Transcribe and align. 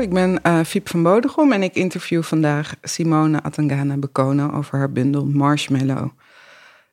Ik 0.00 0.10
ben 0.10 0.38
uh, 0.46 0.60
Fiep 0.64 0.88
van 0.88 1.02
Bodegom 1.02 1.52
en 1.52 1.62
ik 1.62 1.74
interview 1.74 2.22
vandaag 2.22 2.74
Simone 2.82 3.42
Atangana 3.42 3.96
Bekono 3.96 4.52
over 4.52 4.78
haar 4.78 4.92
bundel 4.92 5.26
Marshmallow. 5.26 6.10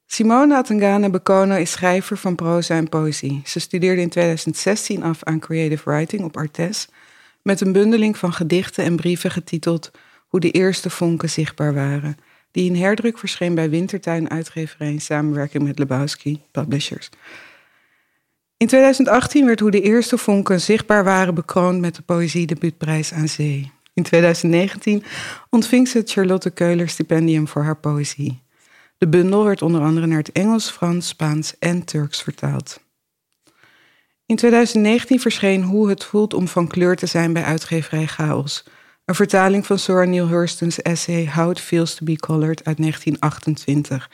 Simone 0.06 0.56
Atangana 0.56 1.10
Bekono 1.10 1.56
is 1.56 1.72
schrijver 1.72 2.18
van 2.18 2.36
proza 2.36 2.76
en 2.76 2.90
poëzie. 2.90 3.42
Ze 3.46 3.60
studeerde 3.60 4.02
in 4.02 4.10
2016 4.10 5.04
af 5.04 5.24
aan 5.24 5.40
Creative 5.40 5.90
Writing 5.90 6.24
op 6.24 6.38
Artes 6.38 6.88
met 7.42 7.62
een 7.62 7.72
bundeling 7.72 8.18
van 8.18 8.34
gedichten 8.34 8.84
en 8.84 8.96
brieven 8.96 9.32
getiteld 9.32 9.92
Hoe 10.28 10.40
de 10.40 10.52
eerste 10.52 10.90
vonken 10.90 11.30
zichtbaar 11.30 11.74
waren, 11.74 12.18
die 12.52 12.70
in 12.70 12.76
herdruk 12.76 13.18
verscheen 13.18 13.56
bij 13.56 13.70
Wintertuin 13.70 14.30
Uitgeverij 14.30 14.92
in 14.92 15.02
samenwerking 15.02 15.64
met 15.64 15.80
Lebowski 15.80 16.42
Publishers. 16.52 17.10
In 18.62 18.68
2018 18.68 19.46
werd 19.46 19.60
Hoe 19.60 19.72
de 19.72 19.82
eerste 19.82 20.18
vonken 20.18 20.62
zichtbaar 20.62 21.04
waren 21.04 21.36
bekroond 21.36 21.80
met 21.80 21.96
de 21.96 22.02
Poëzie 22.02 22.46
Debuutprijs 22.46 23.14
aan 23.14 23.28
Zee. 23.28 23.72
In 23.94 24.04
2019 24.04 25.04
ontving 25.50 25.88
ze 25.88 25.98
het 25.98 26.12
Charlotte 26.12 26.50
Keuler 26.50 26.90
Stipendium 26.90 27.48
voor 27.48 27.64
haar 27.64 27.78
poëzie. 27.78 28.42
De 28.98 29.08
bundel 29.08 29.44
werd 29.46 29.62
onder 29.62 29.82
andere 29.82 30.08
naar 30.08 30.18
het 30.18 30.32
Engels, 30.32 30.70
Frans, 30.70 31.08
Spaans 31.08 31.58
en 31.60 31.86
Turks 31.86 32.22
vertaald. 32.22 32.80
In 34.26 34.36
2019 34.36 35.20
verscheen 35.20 35.64
Hoe 35.64 35.90
het 35.90 36.04
voelt 36.04 36.34
om 36.34 36.48
van 36.48 36.68
kleur 36.68 36.96
te 36.96 37.06
zijn 37.06 37.34
bij 37.34 37.44
uitgeverij 37.44 38.06
Chaos. 38.06 38.64
Een 39.06 39.16
vertaling 39.16 39.66
van 39.66 39.80
Sora 39.80 40.06
Neale 40.06 40.30
Hurston's 40.30 40.82
essay 40.82 41.32
How 41.36 41.52
It 41.52 41.60
Feels 41.60 41.96
to 41.96 42.06
Be 42.06 42.16
Colored 42.16 42.66
uit 42.66 42.78
1928. 42.78 44.10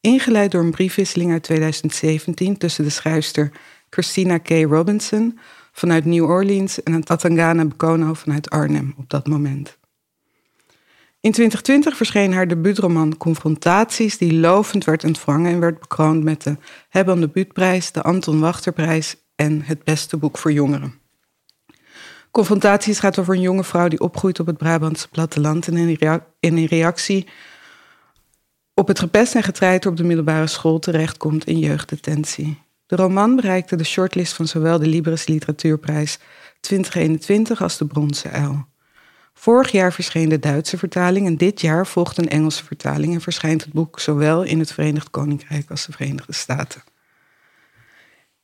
Ingeleid 0.00 0.50
door 0.50 0.62
een 0.62 0.70
briefwisseling 0.70 1.32
uit 1.32 1.42
2017 1.42 2.56
tussen 2.56 2.84
de 2.84 2.90
schrijfster 2.90 3.52
Christina 3.96 4.38
K. 4.38 4.48
Robinson 4.48 5.38
vanuit 5.72 6.04
New 6.04 6.24
Orleans 6.24 6.82
en 6.82 7.04
Atangana 7.06 7.64
Bekono 7.64 8.14
vanuit 8.14 8.50
Arnhem 8.50 8.94
op 8.96 9.10
dat 9.10 9.26
moment. 9.26 9.78
In 11.20 11.32
2020 11.32 11.96
verscheen 11.96 12.32
haar 12.32 12.48
debuutroman 12.48 13.16
Confrontaties, 13.16 14.18
die 14.18 14.32
lovend 14.32 14.84
werd 14.84 15.04
ontvangen 15.04 15.52
en 15.52 15.60
werd 15.60 15.78
bekroond 15.80 16.24
met 16.24 16.42
de 16.42 16.56
Hebban 16.88 17.20
Debuutprijs, 17.20 17.92
de 17.92 18.02
Anton 18.02 18.40
Wachterprijs 18.40 19.16
en 19.34 19.62
het 19.62 19.84
beste 19.84 20.16
boek 20.16 20.38
voor 20.38 20.52
jongeren. 20.52 20.94
Confrontaties 22.30 22.98
gaat 22.98 23.18
over 23.18 23.34
een 23.34 23.40
jonge 23.40 23.64
vrouw 23.64 23.88
die 23.88 24.00
opgroeit 24.00 24.40
op 24.40 24.46
het 24.46 24.56
Brabantse 24.56 25.08
platteland 25.08 25.68
en 25.68 25.98
in 26.40 26.64
reactie 26.64 27.26
op 28.74 28.88
het 28.88 28.98
gepest 28.98 29.34
en 29.34 29.42
getreiter 29.42 29.90
op 29.90 29.96
de 29.96 30.04
middelbare 30.04 30.46
school 30.46 30.78
terechtkomt 30.78 31.46
in 31.46 31.58
jeugddetentie. 31.58 32.64
De 32.86 32.96
roman 32.96 33.36
bereikte 33.36 33.76
de 33.76 33.84
shortlist 33.84 34.32
van 34.32 34.48
zowel 34.48 34.78
de 34.78 34.86
Libris 34.86 35.26
Literatuurprijs 35.26 36.18
2021 36.60 37.62
als 37.62 37.78
de 37.78 37.86
Bronzen 37.86 38.32
Uil. 38.32 38.66
Vorig 39.34 39.70
jaar 39.70 39.92
verscheen 39.92 40.28
de 40.28 40.38
Duitse 40.38 40.78
vertaling 40.78 41.26
en 41.26 41.36
dit 41.36 41.60
jaar 41.60 41.86
volgt 41.86 42.18
een 42.18 42.28
Engelse 42.28 42.64
vertaling 42.64 43.14
en 43.14 43.20
verschijnt 43.20 43.64
het 43.64 43.72
boek 43.72 44.00
zowel 44.00 44.42
in 44.42 44.58
het 44.58 44.72
Verenigd 44.72 45.10
Koninkrijk 45.10 45.70
als 45.70 45.86
de 45.86 45.92
Verenigde 45.92 46.32
Staten. 46.32 46.82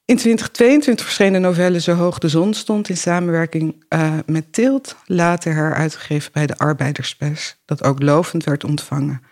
In 0.04 0.16
2022 0.16 1.04
verscheen 1.04 1.32
de 1.32 1.38
novelle 1.38 1.80
Zo 1.80 1.94
hoog 1.94 2.18
de 2.18 2.28
zon 2.28 2.54
stond 2.54 2.88
in 2.88 2.96
samenwerking 2.96 3.84
uh, 3.88 4.18
met 4.26 4.52
Tilt, 4.52 4.96
later 5.06 5.54
heruitgegeven 5.54 6.32
bij 6.32 6.46
de 6.46 6.58
Arbeiderspers, 6.58 7.56
dat 7.64 7.84
ook 7.84 8.02
lovend 8.02 8.44
werd 8.44 8.64
ontvangen. 8.64 9.22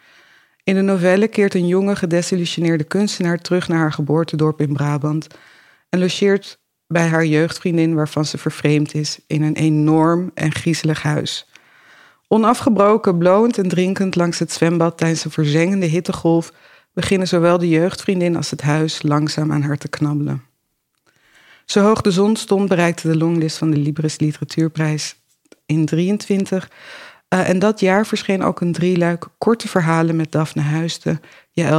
In 0.71 0.77
de 0.77 0.83
novelle 0.83 1.29
keert 1.29 1.55
een 1.55 1.67
jonge, 1.67 1.97
gedesillusioneerde 1.97 2.85
kunstenaar 2.85 3.39
terug 3.39 3.69
naar 3.69 3.79
haar 3.79 3.93
geboortedorp 3.93 4.61
in 4.61 4.73
Brabant 4.73 5.27
en 5.89 5.99
logeert 5.99 6.59
bij 6.87 7.07
haar 7.09 7.25
jeugdvriendin 7.25 7.95
waarvan 7.95 8.25
ze 8.25 8.39
vervreemd 8.39 8.95
is 8.95 9.19
in 9.27 9.43
een 9.43 9.57
enorm 9.57 10.31
en 10.35 10.53
griezelig 10.53 11.03
huis. 11.03 11.49
Onafgebroken, 12.29 13.19
blowend 13.19 13.59
en 13.59 13.69
drinkend 13.69 14.17
langs 14.17 14.39
het 14.39 14.53
zwembad 14.53 14.99
tijdens 14.99 15.25
een 15.25 15.31
verzengende 15.31 15.87
hittegolf 15.87 16.53
beginnen 16.93 17.29
zowel 17.29 17.59
de 17.59 17.69
jeugdvriendin 17.69 18.37
als 18.37 18.51
het 18.51 18.63
huis 18.63 19.03
langzaam 19.03 19.53
aan 19.53 19.63
haar 19.63 19.79
te 19.79 19.89
knabbelen. 19.89 20.45
Zo 21.65 21.83
hoog 21.83 22.01
de 22.01 22.11
zon 22.11 22.37
stond 22.37 22.69
bereikte 22.69 23.09
de 23.09 23.17
longlist 23.17 23.59
van 23.59 23.71
de 23.71 23.77
Libris 23.77 24.19
Literatuurprijs 24.19 25.17
in 25.67 25.87
23 25.87 26.71
uh, 27.35 27.49
en 27.49 27.59
dat 27.59 27.81
jaar 27.81 28.07
verscheen 28.07 28.43
ook 28.43 28.61
een 28.61 28.73
drieluik 28.73 29.27
korte 29.39 29.69
verhalen 29.69 30.17
met 30.17 30.33
Daphne 30.33 30.63
Huisten 30.63 31.21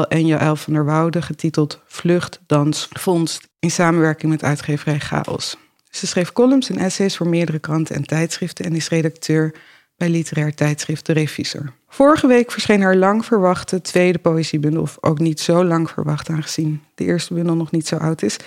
en 0.07 0.25
Jaël 0.25 0.55
van 0.55 0.73
der 0.73 0.85
Woude, 0.85 1.21
getiteld 1.21 1.81
Vlucht, 1.85 2.39
Dans, 2.45 2.87
Vondst, 2.91 3.49
in 3.59 3.71
samenwerking 3.71 4.31
met 4.31 4.43
uitgeverij 4.43 4.99
Chaos. 4.99 5.57
Ze 5.89 6.07
schreef 6.07 6.31
columns 6.31 6.69
en 6.69 6.77
essays 6.77 7.17
voor 7.17 7.27
meerdere 7.27 7.59
kranten 7.59 7.95
en 7.95 8.05
tijdschriften 8.05 8.65
en 8.65 8.75
is 8.75 8.89
redacteur 8.89 9.55
bij 9.97 10.09
literair 10.09 10.55
tijdschrift 10.55 11.05
De 11.05 11.13
Revisor. 11.13 11.73
Vorige 11.87 12.27
week 12.27 12.51
verscheen 12.51 12.81
haar 12.81 12.95
lang 12.95 13.25
verwachte 13.25 13.81
tweede 13.81 14.19
poëziebundel, 14.19 14.81
of 14.81 14.97
ook 15.01 15.19
niet 15.19 15.39
zo 15.39 15.63
lang 15.63 15.89
verwacht 15.89 16.29
aangezien 16.29 16.83
de 16.95 17.03
eerste 17.03 17.33
bundel 17.33 17.55
nog 17.55 17.71
niet 17.71 17.87
zo 17.87 17.95
oud 17.95 18.21
is, 18.21 18.37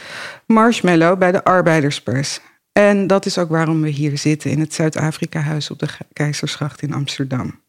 Marshmallow 0.46 1.18
bij 1.18 1.32
de 1.32 1.44
Arbeiderspers. 1.44 2.40
En 2.74 3.06
dat 3.06 3.26
is 3.26 3.38
ook 3.38 3.48
waarom 3.48 3.80
we 3.80 3.88
hier 3.88 4.18
zitten 4.18 4.50
in 4.50 4.60
het 4.60 4.74
Zuid-Afrika-huis 4.74 5.70
op 5.70 5.78
de 5.78 5.88
Keizersgracht 6.12 6.82
in 6.82 6.92
Amsterdam. 6.92 7.60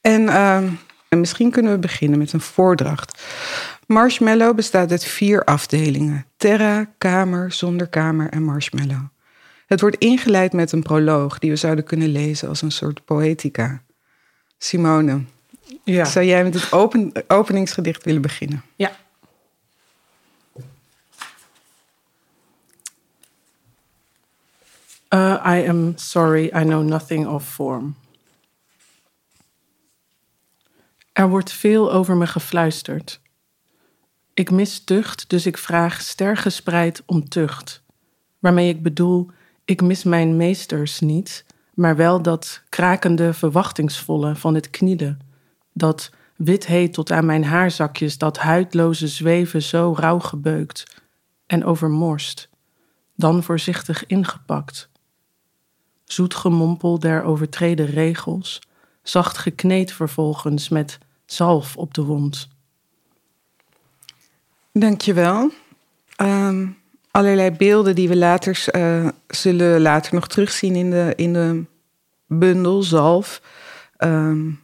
En 0.00 0.22
uh, 0.22 0.62
misschien 1.08 1.50
kunnen 1.50 1.72
we 1.72 1.78
beginnen 1.78 2.18
met 2.18 2.32
een 2.32 2.40
voordracht. 2.40 3.22
Marshmallow 3.86 4.56
bestaat 4.56 4.90
uit 4.90 5.04
vier 5.04 5.44
afdelingen: 5.44 6.26
Terra, 6.36 6.90
Kamer, 6.98 7.52
Zonder 7.52 7.88
Kamer 7.88 8.30
en 8.30 8.42
Marshmallow. 8.42 9.04
Het 9.66 9.80
wordt 9.80 9.96
ingeleid 9.96 10.52
met 10.52 10.72
een 10.72 10.82
proloog 10.82 11.38
die 11.38 11.50
we 11.50 11.56
zouden 11.56 11.84
kunnen 11.84 12.08
lezen 12.08 12.48
als 12.48 12.62
een 12.62 12.72
soort 12.72 13.04
poëtica. 13.04 13.82
Simone, 14.58 15.20
ja. 15.84 16.04
zou 16.04 16.24
jij 16.24 16.44
met 16.44 16.54
het 16.54 16.72
open, 16.72 17.12
openingsgedicht 17.26 18.04
willen 18.04 18.22
beginnen? 18.22 18.62
Ja. 18.76 18.92
Uh, 25.14 25.42
I 25.46 25.68
am 25.68 25.92
sorry, 25.96 26.44
I 26.44 26.64
know 26.64 26.82
nothing 26.82 27.26
of 27.26 27.48
form. 27.48 27.96
Er 31.12 31.28
wordt 31.28 31.52
veel 31.52 31.92
over 31.92 32.16
me 32.16 32.26
gefluisterd. 32.26 33.20
Ik 34.34 34.50
mis 34.50 34.84
tucht, 34.84 35.28
dus 35.30 35.46
ik 35.46 35.58
vraag 35.58 36.00
stergespreid 36.00 37.02
om 37.06 37.28
tucht. 37.28 37.82
Waarmee 38.38 38.68
ik 38.68 38.82
bedoel, 38.82 39.30
ik 39.64 39.82
mis 39.82 40.04
mijn 40.04 40.36
meesters 40.36 41.00
niet, 41.00 41.44
maar 41.74 41.96
wel 41.96 42.22
dat 42.22 42.62
krakende 42.68 43.34
verwachtingsvolle 43.34 44.36
van 44.36 44.54
het 44.54 44.70
knielen. 44.70 45.20
Dat 45.72 46.10
wit 46.36 46.66
heet 46.66 46.92
tot 46.92 47.10
aan 47.10 47.26
mijn 47.26 47.44
haarzakjes, 47.44 48.18
dat 48.18 48.38
huidloze 48.38 49.08
zweven 49.08 49.62
zo 49.62 49.94
rauw 49.96 50.18
gebeukt 50.18 51.02
en 51.46 51.64
overmorst, 51.64 52.48
dan 53.14 53.42
voorzichtig 53.42 54.06
ingepakt 54.06 54.88
zoet 56.12 56.34
gemompel 56.34 56.98
der 56.98 57.22
overtreden 57.22 57.86
regels, 57.86 58.60
zacht 59.02 59.38
gekneed 59.38 59.92
vervolgens 59.92 60.68
met 60.68 60.98
zalf 61.26 61.76
op 61.76 61.94
de 61.94 62.02
wond. 62.02 62.48
Dankjewel. 64.72 65.50
Um, 66.20 66.76
allerlei 67.10 67.50
beelden 67.50 67.94
die 67.94 68.08
we 68.08 68.16
later 68.16 68.64
uh, 68.76 69.08
zullen 69.26 69.80
later 69.80 70.14
nog 70.14 70.28
terugzien 70.28 70.74
in 70.74 70.90
de, 70.90 71.12
in 71.16 71.32
de 71.32 71.64
bundel 72.26 72.82
zalf. 72.82 73.42
Um, 73.98 74.60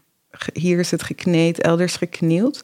hier 0.52 0.78
is 0.78 0.90
het 0.90 1.02
gekneed, 1.02 1.60
elders 1.60 1.96
geknield. 1.96 2.62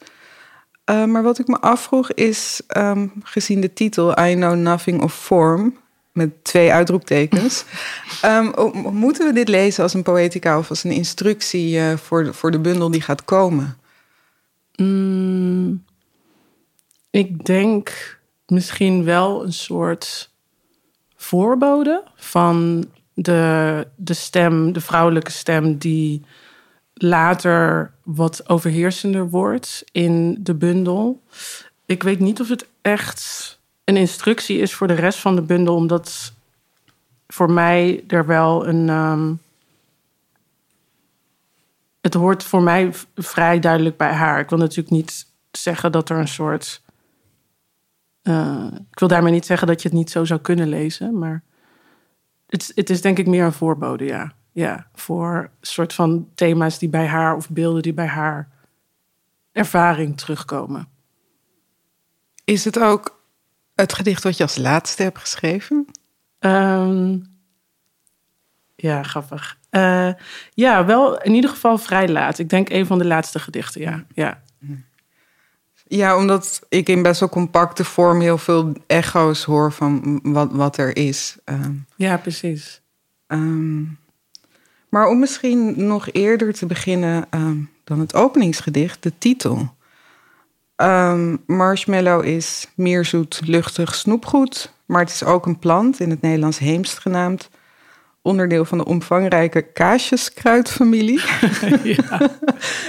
Uh, 0.91 1.05
maar 1.05 1.23
wat 1.23 1.38
ik 1.38 1.47
me 1.47 1.61
afvroeg 1.61 2.12
is, 2.12 2.61
um, 2.76 3.12
gezien 3.23 3.61
de 3.61 3.73
titel 3.73 4.25
I 4.25 4.35
Know 4.35 4.55
Nothing 4.55 5.03
of 5.03 5.15
Form, 5.15 5.79
met 6.20 6.44
twee 6.44 6.72
uitroeptekens. 6.72 7.64
um, 8.25 8.52
moeten 8.93 9.26
we 9.26 9.32
dit 9.32 9.49
lezen 9.49 9.82
als 9.82 9.94
een 9.94 10.02
poëtica 10.02 10.58
of 10.58 10.69
als 10.69 10.84
een 10.84 10.90
instructie 10.90 11.76
uh, 11.76 11.96
voor, 11.96 12.25
de, 12.25 12.32
voor 12.32 12.50
de 12.50 12.58
bundel 12.58 12.90
die 12.90 13.00
gaat 13.00 13.25
komen? 13.25 13.78
Mm, 14.76 15.84
ik 17.11 17.44
denk 17.44 18.19
misschien 18.46 19.05
wel 19.05 19.44
een 19.44 19.52
soort 19.52 20.31
voorbode 21.17 22.05
van 22.17 22.84
de, 23.14 23.87
de 23.96 24.14
stem, 24.14 24.73
de 24.73 24.81
vrouwelijke 24.81 25.31
stem, 25.31 25.78
die 25.78 26.25
later 26.94 27.93
wat 28.02 28.49
overheersender 28.49 29.28
wordt 29.28 29.84
in 29.93 30.37
de 30.40 30.55
bundel. 30.55 31.23
Ik 31.87 32.02
weet 32.02 32.19
niet 32.19 32.40
of 32.40 32.49
het 32.49 32.66
echt 32.82 33.60
een 33.90 33.96
instructie 33.96 34.58
is 34.58 34.75
voor 34.75 34.87
de 34.87 34.94
rest 34.94 35.19
van 35.19 35.34
de 35.34 35.42
bundel, 35.42 35.75
omdat 35.75 36.32
voor 37.28 37.50
mij 37.50 38.04
er 38.06 38.26
wel 38.26 38.66
een. 38.66 38.88
Um, 38.88 39.40
het 42.00 42.14
hoort 42.14 42.44
voor 42.44 42.62
mij 42.62 42.92
vrij 43.14 43.58
duidelijk 43.58 43.96
bij 43.96 44.12
haar. 44.12 44.40
Ik 44.40 44.48
wil 44.48 44.58
natuurlijk 44.58 44.90
niet 44.90 45.26
zeggen 45.50 45.92
dat 45.92 46.08
er 46.08 46.19
een 46.19 46.28
soort. 46.28 46.82
Uh, 48.22 48.66
ik 48.90 48.98
wil 48.98 49.08
daarmee 49.08 49.32
niet 49.32 49.46
zeggen 49.46 49.66
dat 49.66 49.82
je 49.82 49.88
het 49.88 49.96
niet 49.96 50.10
zo 50.10 50.25
zou 50.25 50.40
kunnen 50.40 50.69
lezen, 50.69 51.19
maar 51.19 51.42
het, 52.46 52.72
het 52.75 52.90
is 52.90 53.00
denk 53.00 53.19
ik 53.19 53.26
meer 53.26 53.44
een 53.44 53.52
voorbode, 53.52 54.04
ja. 54.04 54.32
Ja, 54.52 54.87
voor 54.94 55.50
soort 55.60 55.92
van 55.92 56.28
thema's 56.34 56.78
die 56.78 56.88
bij 56.88 57.06
haar 57.06 57.37
of 57.37 57.50
beelden 57.50 57.82
die 57.82 57.94
bij 57.94 58.06
haar 58.06 58.48
ervaring 59.52 60.19
terugkomen. 60.19 60.88
Is 62.44 62.64
het 62.64 62.78
ook 62.78 63.19
het 63.81 63.93
gedicht 63.93 64.23
wat 64.23 64.37
je 64.37 64.43
als 64.43 64.56
laatste 64.56 65.03
hebt 65.03 65.19
geschreven? 65.19 65.87
Um, 66.38 67.38
ja, 68.77 69.03
grappig. 69.03 69.59
Uh, 69.71 70.12
ja, 70.55 70.85
wel 70.85 71.21
in 71.21 71.35
ieder 71.35 71.50
geval 71.50 71.79
vrij 71.79 72.09
laat. 72.09 72.38
Ik 72.38 72.49
denk 72.49 72.71
een 72.71 72.87
van 72.87 72.99
de 72.99 73.06
laatste 73.06 73.38
gedichten, 73.38 73.81
ja. 73.81 74.05
Ja, 74.15 74.43
ja 75.87 76.17
omdat 76.17 76.61
ik 76.69 76.88
in 76.88 77.03
best 77.03 77.21
wel 77.21 77.29
compacte 77.29 77.85
vorm 77.85 78.21
heel 78.21 78.38
veel 78.38 78.73
echo's 78.87 79.44
hoor 79.44 79.73
van 79.73 80.21
wat, 80.23 80.53
wat 80.53 80.76
er 80.76 80.97
is. 80.97 81.37
Um, 81.44 81.87
ja, 81.97 82.17
precies. 82.17 82.81
Um, 83.26 83.99
maar 84.88 85.09
om 85.09 85.19
misschien 85.19 85.87
nog 85.87 86.12
eerder 86.12 86.53
te 86.53 86.67
beginnen 86.67 87.29
dan 87.85 88.00
het 88.00 88.15
openingsgedicht, 88.15 89.03
de 89.03 89.12
titel. 89.19 89.75
Um, 90.82 91.43
marshmallow 91.47 92.25
is 92.25 92.69
meer 92.75 93.05
zoet, 93.05 93.41
luchtig 93.44 93.94
snoepgoed, 93.94 94.73
maar 94.87 95.00
het 95.00 95.11
is 95.11 95.25
ook 95.25 95.47
een 95.47 95.59
plant, 95.59 96.00
in 96.00 96.11
het 96.11 96.21
Nederlands 96.21 96.59
heemst 96.59 96.99
genaamd. 96.99 97.50
Onderdeel 98.23 98.65
van 98.65 98.79
de 98.79 98.85
omvangrijke 98.85 99.62
kaasjeskruidfamilie. 99.62 101.21
ja. 101.97 102.31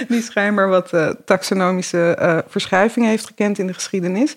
Die 0.08 0.22
schijnbaar 0.22 0.68
wat 0.68 0.92
uh, 0.92 1.08
taxonomische 1.08 2.18
uh, 2.20 2.38
verschuiving 2.46 3.06
heeft 3.06 3.26
gekend 3.26 3.58
in 3.58 3.66
de 3.66 3.74
geschiedenis. 3.74 4.34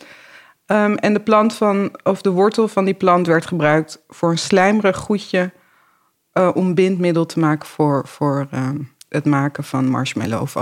Um, 0.68 0.96
en 0.96 1.14
de 1.14 1.20
plant 1.20 1.54
van, 1.54 2.00
of 2.04 2.22
de 2.22 2.30
wortel 2.30 2.68
van 2.68 2.86
die 2.86 2.94
plant 2.94 3.28
werd 3.28 3.46
gebruikt 3.46 4.04
voor 4.08 4.30
een 4.30 4.38
slijmerig 4.38 4.98
goedje 4.98 5.52
uh, 6.34 6.50
om 6.54 6.74
bindmiddel 6.74 7.26
te 7.26 7.40
maken 7.40 7.68
voor, 7.68 8.08
voor 8.08 8.48
um, 8.54 8.92
het 9.10 9.26
maken 9.26 9.64
van 9.64 9.90
marshmallow 9.90 10.42
of 10.42 10.56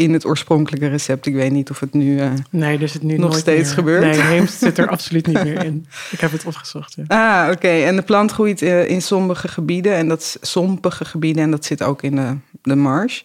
in 0.00 0.12
het 0.12 0.26
oorspronkelijke 0.26 0.86
recept. 0.86 1.26
Ik 1.26 1.34
weet 1.34 1.50
niet 1.50 1.70
of 1.70 1.80
het 1.80 1.92
nu, 1.92 2.20
uh, 2.20 2.32
nee, 2.50 2.78
dus 2.78 2.92
het 2.92 3.02
nu 3.02 3.18
nog 3.18 3.36
steeds 3.36 3.68
meer. 3.68 3.74
gebeurt. 3.74 4.02
Nee, 4.02 4.20
heemst 4.20 4.58
zit 4.58 4.78
er 4.78 4.88
absoluut 4.96 5.26
niet 5.26 5.44
meer 5.44 5.64
in. 5.64 5.86
Ik 6.10 6.20
heb 6.20 6.32
het 6.32 6.46
opgezocht. 6.46 6.94
Ja. 6.94 7.04
Ah, 7.06 7.50
oké. 7.50 7.68
En 7.68 7.96
de 7.96 8.02
plant 8.02 8.30
groeit 8.30 8.62
uh, 8.62 8.90
in 8.90 9.02
sommige 9.02 9.48
gebieden 9.48 9.94
en 9.94 10.08
dat 10.08 10.38
sompige 10.40 11.04
gebieden 11.04 11.42
en 11.42 11.50
dat 11.50 11.64
zit 11.64 11.82
ook 11.82 12.02
in 12.02 12.16
de, 12.16 12.36
de 12.62 12.74
marsh. 12.74 13.22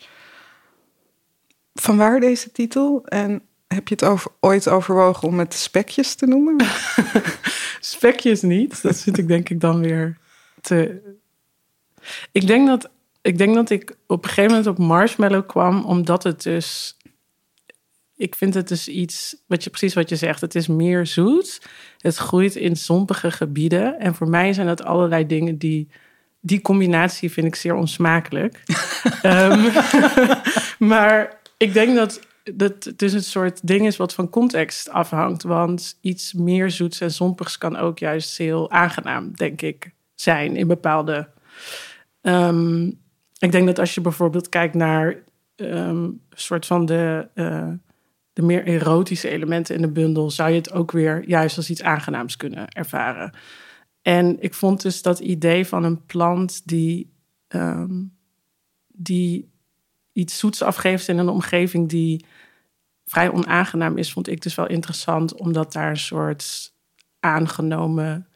Vanwaar 1.74 2.19
deze 2.19 2.51
titel? 2.51 3.06
En 3.06 3.42
heb 3.68 3.88
je 3.88 3.95
het 3.95 4.04
over, 4.04 4.31
ooit 4.39 4.68
overwogen 4.68 5.28
om 5.28 5.39
het 5.39 5.54
spekjes 5.54 6.16
te 6.16 6.25
noemen? 6.25 6.56
spekjes 7.80 8.42
niet. 8.42 8.81
Dat 8.81 8.98
zit 8.98 9.18
ik 9.18 9.28
denk 9.28 9.50
ik 9.50 9.60
dan 9.60 9.80
weer 9.80 10.18
te. 10.62 11.01
Ik 12.31 12.48
denk 12.48 12.68
dat 12.68 12.89
ik 13.25 13.38
denk 13.38 13.56
dat 13.56 13.69
ik 13.69 13.98
op 14.07 14.24
een 14.24 14.30
gegeven 14.30 14.50
moment 14.50 14.68
op 14.68 14.77
marshmallow 14.77 15.48
kwam, 15.48 15.86
omdat 15.86 16.24
het 16.24 16.44
dus. 16.44 16.98
Ik 18.16 18.36
vind 18.36 18.54
het 18.54 18.68
dus 18.68 18.88
iets, 18.88 19.36
wat 19.48 19.63
je, 19.63 19.69
precies 19.69 19.94
wat 19.94 20.10
je 20.10 20.16
zegt, 20.16 20.42
het 20.42 20.56
is 20.56 20.68
meer 20.68 21.06
zoet. 21.06 21.62
Het 21.98 22.16
groeit 22.16 22.56
in 22.56 22.77
zompige 22.77 23.31
gebieden. 23.31 24.00
En 24.00 24.16
voor 24.16 24.30
mij 24.30 24.54
zijn 24.54 24.68
dat 24.68 24.83
allerlei 24.83 25.25
dingen 25.25 25.57
die. 25.57 25.89
Die 26.42 26.62
combinatie 26.62 27.31
vind 27.31 27.48
ik 27.48 27.56
zeer 27.56 27.75
onsmakelijk. 27.75 28.63
um, 29.24 29.71
maar 30.92 31.39
ik 31.57 31.74
denk 31.74 31.95
dat, 31.95 32.19
dat 32.54 32.83
het 32.83 33.00
dus 33.00 33.13
een 33.13 33.24
soort 33.24 33.68
ding 33.68 33.86
is 33.86 33.98
wat 33.98 34.13
van 34.13 34.30
context 34.30 34.89
afhangt. 34.89 35.44
Want 35.44 35.98
iets 36.01 36.33
meer 36.33 36.71
zoets 36.71 37.01
en 37.01 37.12
zompigs 37.12 37.57
kan 37.57 37.75
ook 37.75 38.00
juist 38.00 38.38
heel 38.38 38.71
aangenaam, 38.71 39.36
denk 39.36 39.62
ik, 39.62 39.92
zijn 40.16 40.56
in 40.56 40.68
bepaalde 40.68 41.30
um, 42.21 43.04
ik 43.39 43.51
denk 43.51 43.65
dat 43.65 43.79
als 43.79 43.93
je 43.93 44.01
bijvoorbeeld 44.01 44.49
kijkt 44.49 44.75
naar 44.75 45.23
um, 45.55 46.21
soort 46.29 46.65
van 46.65 46.85
de, 46.85 47.27
uh, 47.35 47.71
de 48.33 48.41
meer 48.41 48.65
erotische 48.65 49.29
elementen 49.29 49.75
in 49.75 49.81
de 49.81 49.91
bundel, 49.91 50.31
zou 50.31 50.49
je 50.49 50.55
het 50.55 50.71
ook 50.71 50.91
weer 50.91 51.27
juist 51.27 51.57
als 51.57 51.69
iets 51.69 51.83
aangenaams 51.83 52.37
kunnen 52.37 52.67
ervaren. 52.69 53.33
En 54.01 54.41
ik 54.41 54.53
vond 54.53 54.81
dus 54.81 55.01
dat 55.01 55.19
idee 55.19 55.67
van 55.67 55.83
een 55.83 56.05
plant 56.05 56.67
die, 56.67 57.13
um, 57.47 58.17
die 58.87 59.51
iets 60.11 60.39
zoets 60.39 60.61
afgeeft 60.61 61.07
in 61.07 61.17
een 61.17 61.29
omgeving 61.29 61.89
die 61.89 62.25
vrij 63.05 63.31
onaangenaam 63.31 63.97
is, 63.97 64.11
vond 64.11 64.27
ik 64.27 64.41
dus 64.41 64.55
wel 64.55 64.67
interessant, 64.67 65.33
omdat 65.33 65.73
daar 65.73 65.89
een 65.89 65.97
soort 65.97 66.73
aangenomen 67.19 68.27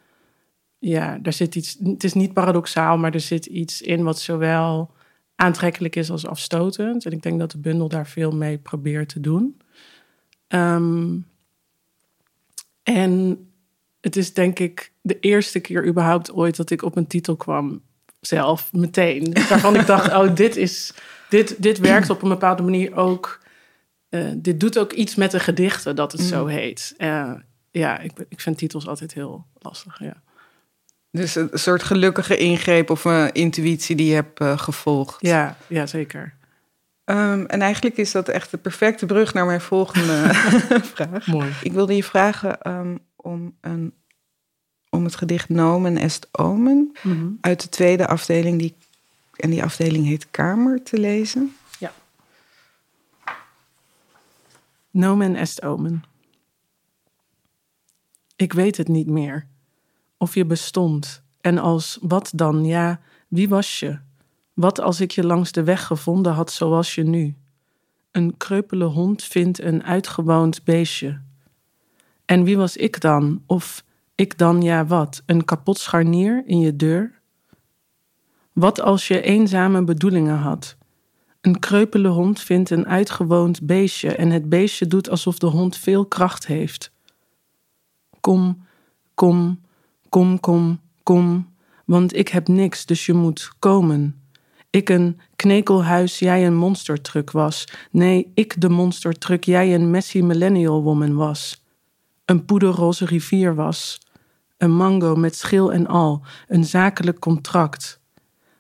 ja, 0.80 1.18
daar 1.18 1.34
zit 1.34 1.56
iets. 1.56 1.78
Het 1.84 2.04
is 2.04 2.14
niet 2.14 2.34
paradoxaal, 2.34 2.98
maar 2.98 3.14
er 3.14 3.20
zit 3.20 3.46
iets 3.46 3.82
in 3.82 4.04
wat 4.04 4.20
zowel 4.20 4.92
aantrekkelijk 5.36 5.96
is 5.96 6.12
als 6.12 6.26
afstotend. 6.26 7.06
En 7.06 7.12
ik 7.12 7.22
denk 7.22 7.40
dat 7.40 7.52
de 7.52 7.58
bundel 7.58 7.88
daar 7.90 8.08
veel 8.08 8.32
mee 8.32 8.58
probeert 8.58 9.10
te 9.10 9.20
doen. 9.20 9.62
Um, 10.48 11.28
en 12.84 13.44
het 14.02 14.16
is 14.16 14.34
denk 14.34 14.60
ik 14.60 14.92
de 15.02 15.20
eerste 15.20 15.60
keer 15.60 15.88
überhaupt 15.88 16.32
ooit 16.32 16.56
dat 16.56 16.70
ik 16.70 16.82
op 16.82 16.96
een 16.96 17.08
titel 17.08 17.36
kwam, 17.36 17.82
zelf 18.20 18.74
meteen. 18.74 19.34
Waarvan 19.50 19.76
ik 19.76 19.86
dacht: 19.86 20.14
oh, 20.14 20.36
dit, 20.36 20.56
is, 20.56 20.94
dit, 21.30 21.62
dit 21.62 21.80
werkt 21.80 22.10
op 22.10 22.22
een 22.22 22.30
bepaalde 22.30 22.64
manier 22.64 22.96
ook. 22.96 23.40
Uh, 24.10 24.32
dit 24.36 24.60
doet 24.60 24.78
ook 24.78 24.94
iets 24.94 25.16
met 25.16 25.32
de 25.32 25.40
gedichten 25.40 25.96
dat 25.96 26.12
het 26.12 26.22
zo 26.22 26.44
mm. 26.44 26.50
heet. 26.50 26.94
Uh, 26.98 27.34
ja, 27.72 28.00
ik, 28.00 28.12
ik 28.30 28.42
vind 28.42 28.58
titels 28.58 28.88
altijd 28.88 29.14
heel 29.14 29.46
lastig. 29.60 30.00
Ja. 30.00 30.22
Dus 31.12 31.36
een 31.36 31.50
soort 31.54 31.84
gelukkige 31.84 32.38
ingreep 32.38 32.90
of 32.90 33.06
een 33.06 33.32
intuïtie 33.32 33.96
die 33.96 34.08
je 34.08 34.14
hebt 34.14 34.42
uh, 34.42 34.58
gevolgd. 34.58 35.18
Ja, 35.20 35.58
ja 35.68 35.86
zeker. 35.86 36.34
Um, 37.06 37.46
en 37.46 37.62
eigenlijk 37.62 37.98
is 37.98 38.12
dat 38.12 38.28
echt 38.28 38.52
de 38.52 38.58
perfecte 38.58 39.06
brug 39.06 39.34
naar 39.34 39.46
mijn 39.46 39.62
volgende 39.62 40.34
vraag. 40.94 41.28
Mooi. 41.28 41.54
Ik 41.64 41.72
wilde 41.72 41.96
je 41.96 42.04
vragen 42.04 42.72
um, 42.72 43.00
om, 43.16 43.56
een, 43.62 43.94
om 44.90 45.04
het 45.04 45.16
gedicht 45.16 45.50
Nomen 45.50 45.98
est 45.98 46.28
Omen 46.32 46.98
mm 47.02 47.12
-hmm. 47.12 47.38
uit 47.42 47.62
de 47.62 47.70
tweede 47.70 48.08
afdeling, 48.08 48.60
die, 48.60 48.76
en 49.36 49.50
die 49.50 49.64
afdeling 49.64 50.06
heet 50.06 50.28
Kamer, 50.32 50.84
te 50.84 51.00
lezen. 51.00 51.56
Ja. 51.80 51.92
Nomen 54.92 55.36
est 55.36 55.64
Omen. 55.64 56.04
Ik 58.36 58.54
weet 58.54 58.78
het 58.78 58.88
niet 58.88 59.08
meer 59.08 59.48
of 60.20 60.36
je 60.36 60.46
bestond. 60.46 61.22
En 61.42 61.58
als 61.58 61.98
wat 62.02 62.32
dan? 62.36 62.66
Ja, 62.66 63.00
wie 63.28 63.50
was 63.50 63.80
je? 63.80 64.00
Wat 64.54 64.80
als 64.80 65.02
ik 65.02 65.12
je 65.12 65.26
langs 65.26 65.52
de 65.52 65.64
weg 65.64 65.86
gevonden 65.86 66.34
had 66.34 66.52
zoals 66.52 66.96
je 66.96 67.04
nu? 67.04 67.36
Een 68.12 68.38
kreupele 68.38 68.86
hond 68.86 69.24
vindt 69.24 69.62
een 69.62 69.84
uitgewoond 69.84 70.64
beestje. 70.64 71.22
En 72.26 72.44
wie 72.44 72.58
was 72.58 72.78
ik 72.78 73.02
dan? 73.02 73.44
Of 73.46 73.84
ik 74.16 74.38
dan 74.38 74.62
ja 74.62 74.86
wat? 74.86 75.24
Een 75.26 75.46
kapot 75.46 75.80
scharnier 75.80 76.44
in 76.46 76.60
je 76.60 76.76
deur? 76.76 77.20
Wat 78.54 78.82
als 78.82 79.08
je 79.08 79.22
eenzame 79.22 79.84
bedoelingen 79.84 80.38
had? 80.38 80.78
Een 81.42 81.60
kreupele 81.60 82.08
hond 82.08 82.40
vindt 82.40 82.70
een 82.70 82.88
uitgewoond 82.88 83.62
beestje 83.62 84.16
en 84.16 84.30
het 84.30 84.50
beestje 84.50 84.88
doet 84.88 85.10
alsof 85.10 85.38
de 85.38 85.48
hond 85.48 85.78
veel 85.78 86.06
kracht 86.06 86.48
heeft. 86.48 86.92
Kom, 88.20 88.66
kom, 89.14 89.60
Kom, 90.10 90.40
kom, 90.40 90.80
kom, 91.04 91.54
want 91.86 92.16
ik 92.16 92.28
heb 92.28 92.48
niks, 92.48 92.86
dus 92.86 93.06
je 93.06 93.14
moet 93.14 93.52
komen. 93.60 94.22
Ik 94.70 94.90
een 94.90 95.20
knekelhuis, 95.36 96.20
jij 96.20 96.46
een 96.46 96.56
monstertruck 96.56 97.32
was. 97.32 97.68
Nee, 97.92 98.32
ik 98.34 98.62
de 98.62 98.70
monstertruck, 98.70 99.44
jij 99.44 99.74
een 99.74 99.92
messy 99.92 100.22
millennial 100.22 100.84
woman 100.84 101.16
was. 101.16 101.64
Een 102.26 102.46
poederroze 102.46 103.06
rivier 103.06 103.56
was. 103.56 104.00
een 104.58 104.72
mango 104.76 105.16
met 105.16 105.36
schil 105.36 105.74
en 105.74 105.88
al, 105.88 106.22
een 106.48 106.66
zakelijk 106.66 107.20
contract. 107.20 108.00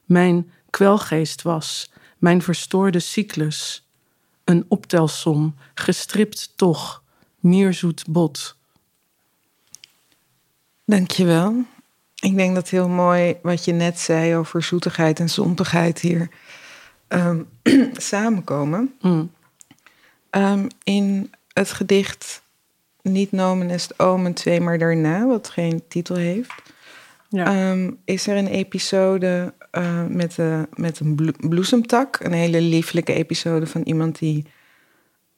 Mijn 0.05 0.51
kwelgeest 0.69 1.41
was, 1.41 1.91
mijn 2.17 2.41
verstoorde 2.41 2.99
cyclus. 2.99 3.87
Een 4.43 4.65
optelsom, 4.67 5.55
gestript 5.73 6.53
toch, 6.55 7.03
mierzoet 7.39 8.03
bot. 8.07 8.58
Dankjewel. 10.89 11.63
Ik 12.21 12.35
denk 12.35 12.55
dat 12.55 12.69
heel 12.69 12.87
mooi 12.87 13.35
wat 13.41 13.65
je 13.65 13.73
net 13.73 13.99
zei 13.99 14.35
over 14.35 14.63
zoetigheid 14.63 15.19
en 15.19 15.29
zompigheid 15.29 15.99
hier 15.99 16.29
um, 17.07 17.47
samenkomen. 17.93 18.93
Mm. 19.01 19.31
Um, 20.31 20.67
in 20.83 21.31
het 21.53 21.71
gedicht 21.71 22.41
Niet 23.01 23.31
nomen 23.31 23.69
est 23.69 23.99
omen 23.99 24.33
twee 24.33 24.61
maar 24.61 24.77
daarna, 24.77 25.27
wat 25.27 25.49
geen 25.49 25.81
titel 25.87 26.15
heeft, 26.15 26.53
Ja. 27.29 27.71
um, 27.71 27.97
is 28.05 28.27
er 28.27 28.37
een 28.37 28.47
episode 28.47 29.53
uh, 29.71 30.05
met, 30.05 30.35
de, 30.35 30.67
met 30.75 30.99
een 30.99 31.15
blo 31.15 31.31
bloesemtak. 31.49 32.19
Een 32.19 32.33
hele 32.33 32.61
lieflijke 32.61 33.13
episode 33.13 33.67
van 33.67 33.81
iemand 33.81 34.19
die 34.19 34.45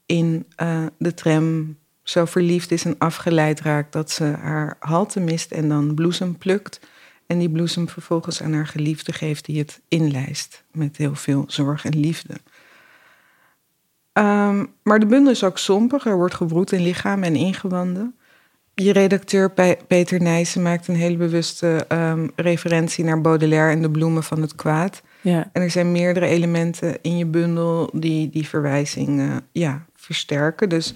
in 0.06 0.46
uh, 0.62 0.86
de 0.98 1.14
tram 1.14 1.78
zo 2.12 2.26
verliefd 2.26 2.72
is 2.72 2.86
en 2.86 2.96
afgeleid 2.98 3.62
raakt 3.62 3.92
dat 3.92 4.12
ze 4.12 4.24
haar 4.24 4.76
halte 4.80 5.20
mist 5.20 5.52
en 5.52 5.70
dan 5.70 5.94
bloesem 5.94 6.38
plukt. 6.38 6.80
En 7.28 7.40
die 7.40 7.50
bloesem 7.50 7.90
vervolgens 7.90 8.42
aan 8.42 8.54
haar 8.54 8.68
geliefde 8.68 9.14
geeft 9.14 9.46
die 9.46 9.60
het 9.60 9.82
inlijst 9.88 10.64
met 10.72 10.98
heel 10.98 11.16
veel 11.16 11.44
zorg 11.48 11.86
en 11.86 12.00
liefde. 12.00 12.34
Um, 14.14 14.74
maar 14.84 15.00
de 15.00 15.06
bundel 15.06 15.32
is 15.32 15.44
ook 15.44 15.58
sompig. 15.58 16.06
Er 16.06 16.16
wordt 16.16 16.34
gebroed 16.34 16.72
in 16.72 16.82
lichaam 16.82 17.24
en 17.24 17.36
ingewanden. 17.36 18.16
Je 18.74 18.92
redacteur 18.92 19.52
Pe 19.52 19.78
Peter 19.88 20.22
Nijssen 20.22 20.62
maakt 20.62 20.88
een 20.88 20.96
hele 20.96 21.18
bewuste 21.18 21.86
um, 21.90 22.32
referentie 22.36 23.04
naar 23.04 23.22
Baudelaire 23.22 23.72
en 23.72 23.82
de 23.82 23.92
bloemen 23.92 24.24
van 24.24 24.42
het 24.42 24.56
kwaad. 24.56 25.02
Ja. 25.22 25.50
En 25.54 25.62
er 25.62 25.72
zijn 25.72 25.92
meerdere 25.92 26.26
elementen 26.26 26.98
in 27.02 27.18
je 27.18 27.26
bundel 27.26 27.90
die 27.94 28.30
die 28.30 28.48
verwijzing 28.48 29.20
uh, 29.20 29.36
ja, 29.52 29.86
versterken. 29.96 30.70
Dus 30.70 30.94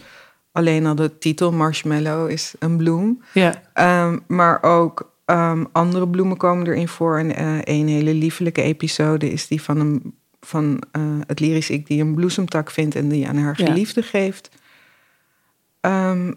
alleen 0.56 0.86
al 0.86 0.96
de 0.96 1.18
titel 1.18 1.52
Marshmallow 1.52 2.30
is 2.30 2.54
een 2.60 2.78
bloem. 2.78 3.24
Ja. 3.34 3.62
Um, 4.08 4.24
maar 4.28 4.64
ook 4.64 5.14
um, 5.26 5.68
andere 5.72 6.08
bloemen 6.08 6.38
komen 6.38 6.68
erin 6.68 6.88
voor. 6.88 7.18
En 7.18 7.42
uh, 7.42 7.58
een 7.64 7.88
hele 7.88 8.14
liefelijke 8.14 8.62
episode 8.62 9.32
is 9.32 9.48
die 9.48 9.62
van, 9.62 9.80
een, 9.80 10.16
van 10.40 10.84
uh, 10.98 11.04
het 11.28 11.40
lyrisch 11.40 11.70
ik 11.70 11.88
die 11.88 12.02
een 12.02 12.16
bloesemtak 12.16 12.72
vindt 12.72 12.96
en 12.96 13.10
die 13.10 13.28
aan 13.28 13.38
haar 13.38 13.56
geliefde 13.56 14.02
ja. 14.02 14.08
geeft. 14.08 14.50
Um, 15.82 16.36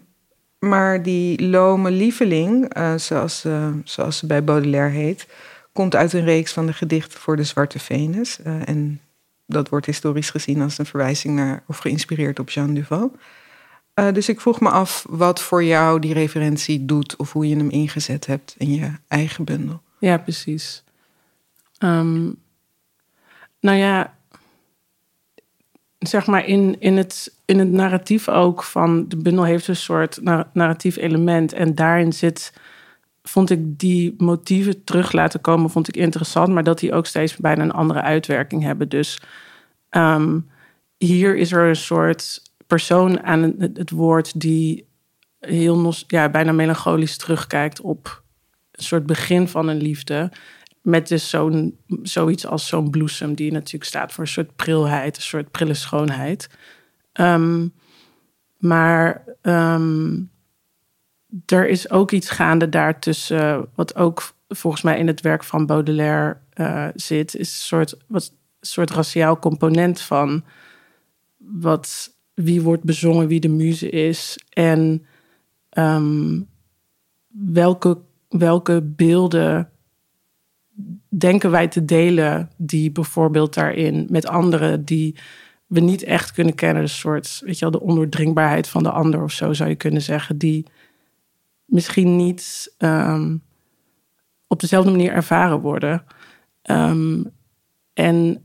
maar 0.59 1.03
die 1.03 1.47
lome 1.47 1.91
lieveling, 1.91 2.77
uh, 2.77 2.95
zoals, 2.97 3.47
zoals 3.85 4.19
ze 4.19 4.27
bij 4.27 4.45
Baudelaire 4.45 4.95
heet, 4.95 5.27
komt 5.73 5.97
uit 5.97 6.13
een 6.13 6.25
reeks 6.25 6.53
van 6.53 6.67
de 6.67 6.73
gedichten 6.73 7.21
voor 7.21 7.37
de 7.37 7.45
Zwarte 7.45 7.79
Venus. 7.79 8.43
en 8.43 9.01
dat 9.47 9.69
wordt 9.69 9.87
historisch 9.87 10.31
gezien 10.31 10.63
als 10.63 10.79
een 10.79 10.87
verwijzing 10.87 11.35
naar 11.35 11.63
of 11.67 11.79
geïnspireerd 11.79 12.39
op 12.39 12.51
Jean 12.51 12.75
Duval. 12.75 13.13
Uh, 13.99 14.13
dus 14.13 14.29
ik 14.29 14.41
vroeg 14.41 14.61
me 14.61 14.69
af 14.69 15.07
wat 15.09 15.41
voor 15.41 15.65
jou 15.65 16.01
die 16.01 16.13
referentie 16.13 16.85
doet 16.85 17.17
of 17.17 17.33
hoe 17.33 17.49
je 17.49 17.57
hem 17.57 17.71
ingezet 17.71 18.27
hebt 18.27 18.55
in 18.59 18.75
je 18.75 18.93
eigen 19.09 19.45
bundel. 19.45 19.81
Ja, 19.99 20.19
precies. 20.19 20.85
Um, 21.79 22.37
nou 23.61 23.77
ja, 23.77 24.15
zeg 25.99 26.27
maar 26.27 26.47
in, 26.47 26.81
in, 26.81 26.97
het, 26.97 27.35
in 27.45 27.59
het 27.59 27.71
narratief 27.71 28.29
ook 28.29 28.63
van 28.63 29.09
de 29.09 29.17
bundel 29.17 29.45
heeft 29.45 29.69
een 29.69 29.77
soort 29.77 30.23
narratief 30.53 30.97
element 30.97 31.53
en 31.53 31.75
daarin 31.75 32.13
zit, 32.13 32.53
vond 33.23 33.51
ik 33.51 33.79
die 33.79 34.15
motieven 34.19 34.85
terug 34.85 35.13
laten 35.13 35.41
komen, 35.41 35.71
vond 35.71 35.89
ik 35.89 35.97
interessant, 35.97 36.49
maar 36.49 36.65
dat 36.65 36.79
die 36.79 36.93
ook 36.93 37.07
steeds 37.07 37.37
bijna 37.37 37.63
een 37.63 37.73
andere 37.73 38.03
uitwerking 38.03 38.63
hebben. 38.63 38.89
Dus 38.89 39.21
um, 39.91 40.51
hier 40.99 41.37
is 41.37 41.53
er 41.53 41.69
een 41.69 41.77
soort 41.77 42.47
persoon 42.69 43.23
aan 43.23 43.55
het, 43.59 43.91
woord 43.91 44.41
die 44.41 44.89
heel 45.39 45.93
ja, 46.07 46.29
bijna 46.29 46.53
melancholisch 46.53 47.17
terugkijkt 47.17 47.81
op 47.81 48.23
een 48.71 48.85
soort 48.85 49.07
begin 49.07 49.49
van 49.49 49.69
een 49.69 49.83
liefde. 49.83 50.33
Met 50.83 51.09
dus 51.09 51.31
zo'n, 51.31 51.79
zoiets 52.03 52.47
als 52.47 52.67
zo'n 52.67 52.91
bloesem, 52.91 53.35
die 53.35 53.53
natuurlijk 53.53 53.85
staat 53.85 54.13
voor 54.13 54.25
een 54.25 54.31
soort 54.31 54.57
prilheid, 54.57 55.17
een 55.17 55.23
soort 55.23 55.51
prille 55.51 55.75
schoonheid. 55.75 56.49
Um, 57.13 57.75
maar 58.59 59.25
um, 59.43 60.31
er 61.47 61.69
is 61.69 61.91
ook 61.91 62.11
iets 62.11 62.31
gaande 62.31 62.69
daartussen, 62.69 63.69
wat 63.75 63.97
ook 63.97 64.33
volgens 64.49 64.83
mij 64.83 64.99
in 64.99 65.07
het 65.07 65.21
werk 65.21 65.45
van 65.45 65.67
Baudelaire 65.67 66.39
uh, 66.55 66.89
zit, 66.95 67.35
is 67.35 67.51
een 67.51 67.67
soort, 67.67 67.97
wat, 68.07 68.33
soort 68.61 68.91
raciaal 68.91 69.39
component 69.39 70.01
van 70.01 70.45
wat 71.37 72.17
wie 72.39 72.63
wordt 72.63 72.85
bezongen, 72.85 73.27
wie 73.27 73.41
de 73.41 73.49
muze 73.49 73.91
is 73.91 74.39
en 74.49 75.07
um, 75.79 76.49
welke, 77.29 77.99
welke 78.29 78.83
beelden 78.83 79.71
denken 81.09 81.51
wij 81.51 81.69
te 81.69 81.85
delen 81.85 82.51
die 82.57 82.91
bijvoorbeeld 82.91 83.55
daarin 83.55 84.07
met 84.11 84.27
anderen 84.27 84.85
die 84.85 85.17
we 85.67 85.81
niet 85.81 86.03
echt 86.03 86.33
kunnen 86.33 86.55
kennen, 86.55 86.83
een 86.83 86.89
soort, 86.89 87.41
weet 87.45 87.59
je 87.59 87.71
wel, 87.71 87.81
de 87.81 87.87
ondoordringbaarheid 87.87 88.69
van 88.69 88.83
de 88.83 88.91
ander 88.91 89.23
of 89.23 89.33
zo 89.33 89.53
zou 89.53 89.69
je 89.69 89.77
kunnen 89.77 90.03
zeggen, 90.03 90.39
die 90.39 90.67
misschien 91.65 92.17
niet 92.17 92.75
um, 92.79 93.43
op 94.47 94.61
dezelfde 94.61 94.91
manier 94.91 95.13
ervaren 95.13 95.61
worden. 95.61 96.05
Um, 96.63 97.31
en 97.95 98.45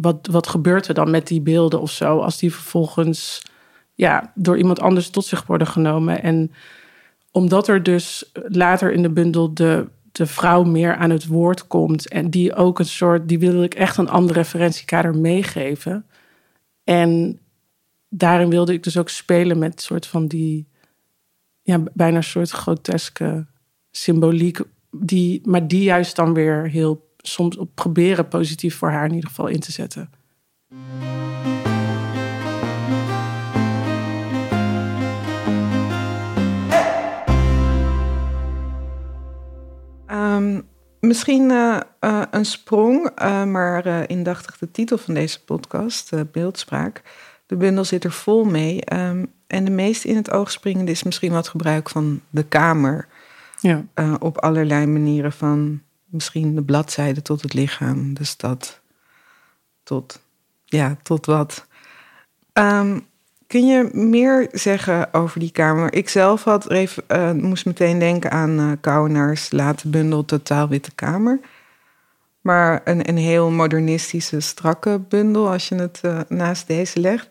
wat, 0.00 0.28
wat 0.30 0.46
gebeurt 0.46 0.88
er 0.88 0.94
dan 0.94 1.10
met 1.10 1.26
die 1.26 1.40
beelden 1.40 1.80
of 1.80 1.90
zo, 1.90 2.18
als 2.18 2.38
die 2.38 2.52
vervolgens 2.52 3.42
ja, 3.94 4.32
door 4.34 4.58
iemand 4.58 4.80
anders 4.80 5.10
tot 5.10 5.24
zich 5.24 5.46
worden 5.46 5.66
genomen? 5.66 6.22
En 6.22 6.52
omdat 7.30 7.68
er 7.68 7.82
dus 7.82 8.30
later 8.34 8.92
in 8.92 9.02
de 9.02 9.10
bundel 9.10 9.54
de, 9.54 9.88
de 10.12 10.26
vrouw 10.26 10.62
meer 10.62 10.96
aan 10.96 11.10
het 11.10 11.26
woord 11.26 11.66
komt 11.66 12.08
en 12.08 12.30
die 12.30 12.54
ook 12.54 12.78
een 12.78 12.84
soort, 12.84 13.28
die 13.28 13.38
wilde 13.38 13.62
ik 13.62 13.74
echt 13.74 13.96
een 13.96 14.08
ander 14.08 14.34
referentiekader 14.34 15.16
meegeven. 15.16 16.06
En 16.84 17.40
daarin 18.08 18.48
wilde 18.48 18.72
ik 18.72 18.82
dus 18.82 18.96
ook 18.96 19.08
spelen 19.08 19.58
met 19.58 19.72
een 19.72 19.78
soort 19.78 20.06
van 20.06 20.26
die, 20.26 20.68
ja, 21.62 21.82
bijna 21.92 22.16
een 22.16 22.24
soort 22.24 22.50
groteske 22.50 23.46
symboliek, 23.90 24.60
die, 24.90 25.40
maar 25.44 25.68
die 25.68 25.82
juist 25.82 26.16
dan 26.16 26.34
weer 26.34 26.68
heel 26.68 27.10
soms 27.22 27.56
op 27.56 27.70
proberen 27.74 28.28
positief 28.28 28.76
voor 28.76 28.90
haar 28.90 29.04
in 29.04 29.14
ieder 29.14 29.28
geval 29.28 29.46
in 29.46 29.60
te 29.60 29.72
zetten. 29.72 30.10
Um, 40.10 40.62
misschien 41.00 41.50
uh, 41.50 41.80
uh, 42.00 42.22
een 42.30 42.44
sprong, 42.44 43.10
uh, 43.22 43.44
maar 43.44 44.10
indachtig 44.10 44.58
de 44.58 44.70
titel 44.70 44.98
van 44.98 45.14
deze 45.14 45.44
podcast, 45.44 46.12
Beeldspraak. 46.32 47.02
De 47.46 47.56
bundel 47.56 47.84
zit 47.84 48.04
er 48.04 48.12
vol 48.12 48.44
mee. 48.44 48.94
Um, 48.94 49.32
en 49.46 49.64
de 49.64 49.70
meest 49.70 50.04
in 50.04 50.16
het 50.16 50.30
oog 50.30 50.50
springende 50.50 50.90
is 50.90 51.02
misschien 51.02 51.32
wat 51.32 51.48
gebruik 51.48 51.88
van 51.88 52.20
de 52.30 52.42
kamer. 52.42 53.08
Ja. 53.60 53.84
op 54.18 54.38
allerlei 54.38 54.86
manieren 54.86 55.32
van 55.32 55.82
misschien 56.12 56.54
de 56.54 56.62
bladzijde 56.62 57.22
tot 57.22 57.42
het 57.42 57.54
lichaam, 57.54 58.14
de 58.14 58.24
stad, 58.24 58.80
tot, 59.82 60.20
ja, 60.64 60.96
tot 61.02 61.26
wat. 61.26 61.66
Um, 62.52 63.06
kun 63.46 63.66
je 63.66 63.88
meer 63.92 64.48
zeggen 64.52 65.14
over 65.14 65.40
die 65.40 65.50
kamer? 65.52 65.92
Ik 65.92 66.08
zelf 66.08 66.44
had, 66.44 66.70
even, 66.70 67.04
uh, 67.08 67.30
moest 67.32 67.66
meteen 67.66 67.98
denken 67.98 68.30
aan 68.30 68.78
uh, 68.84 69.32
late 69.50 69.88
bundel 69.88 70.24
Totaal 70.24 70.68
Witte 70.68 70.94
Kamer. 70.94 71.40
Maar 72.40 72.80
een, 72.84 73.08
een 73.08 73.16
heel 73.16 73.50
modernistische, 73.50 74.40
strakke 74.40 74.98
bundel 75.08 75.50
als 75.50 75.68
je 75.68 75.74
het 75.74 76.00
uh, 76.04 76.20
naast 76.28 76.66
deze 76.66 77.00
legt. 77.00 77.28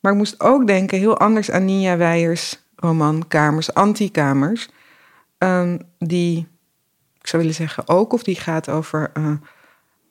Maar 0.00 0.12
ik 0.12 0.18
moest 0.18 0.40
ook 0.40 0.66
denken 0.66 0.98
heel 0.98 1.18
anders 1.18 1.50
aan 1.50 1.64
Nia 1.64 1.96
Weijers 1.96 2.62
roman 2.76 3.24
Kamers, 3.28 3.74
Antikamers. 3.74 4.68
Um, 5.38 5.78
die 5.98 6.46
ik 7.24 7.30
zou 7.30 7.42
willen 7.42 7.56
zeggen 7.56 7.88
ook, 7.88 8.12
of 8.12 8.22
die 8.22 8.36
gaat 8.36 8.68
over 8.68 9.10
uh, 9.18 9.30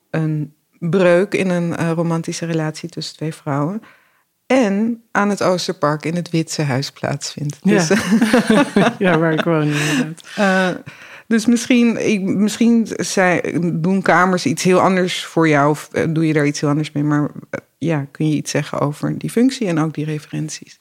een 0.09 0.53
breuk 0.79 1.33
in 1.33 1.49
een 1.49 1.69
uh, 1.79 1.91
romantische 1.91 2.45
relatie 2.45 2.89
tussen 2.89 3.15
twee 3.15 3.33
vrouwen. 3.33 3.81
En 4.45 5.03
aan 5.11 5.29
het 5.29 5.43
Oosterpark 5.43 6.05
in 6.05 6.15
het 6.15 6.29
Witse 6.29 6.61
huis 6.61 6.91
plaatsvindt. 6.91 7.57
Ja, 7.61 7.87
Dus, 7.87 7.87
ja 9.05 9.17
waar 9.17 9.33
ik 9.33 9.43
woon 9.43 9.63
inderdaad. 9.63 10.23
uh, 10.39 10.69
dus 11.33 11.45
misschien, 11.45 12.09
ik, 12.09 12.21
misschien 12.21 12.87
zij, 12.91 13.59
doen 13.73 14.01
kamers 14.01 14.45
iets 14.45 14.63
heel 14.63 14.79
anders 14.79 15.25
voor 15.25 15.47
jou. 15.47 15.69
Of 15.69 15.89
doe 16.09 16.27
je 16.27 16.33
daar 16.33 16.45
iets 16.45 16.59
heel 16.59 16.69
anders 16.69 16.91
mee. 16.91 17.03
Maar 17.03 17.29
ja, 17.77 18.05
kun 18.11 18.29
je 18.29 18.35
iets 18.35 18.51
zeggen 18.51 18.79
over 18.79 19.17
die 19.17 19.29
functie 19.29 19.67
en 19.67 19.79
ook 19.79 19.93
die 19.93 20.05
referenties? 20.05 20.79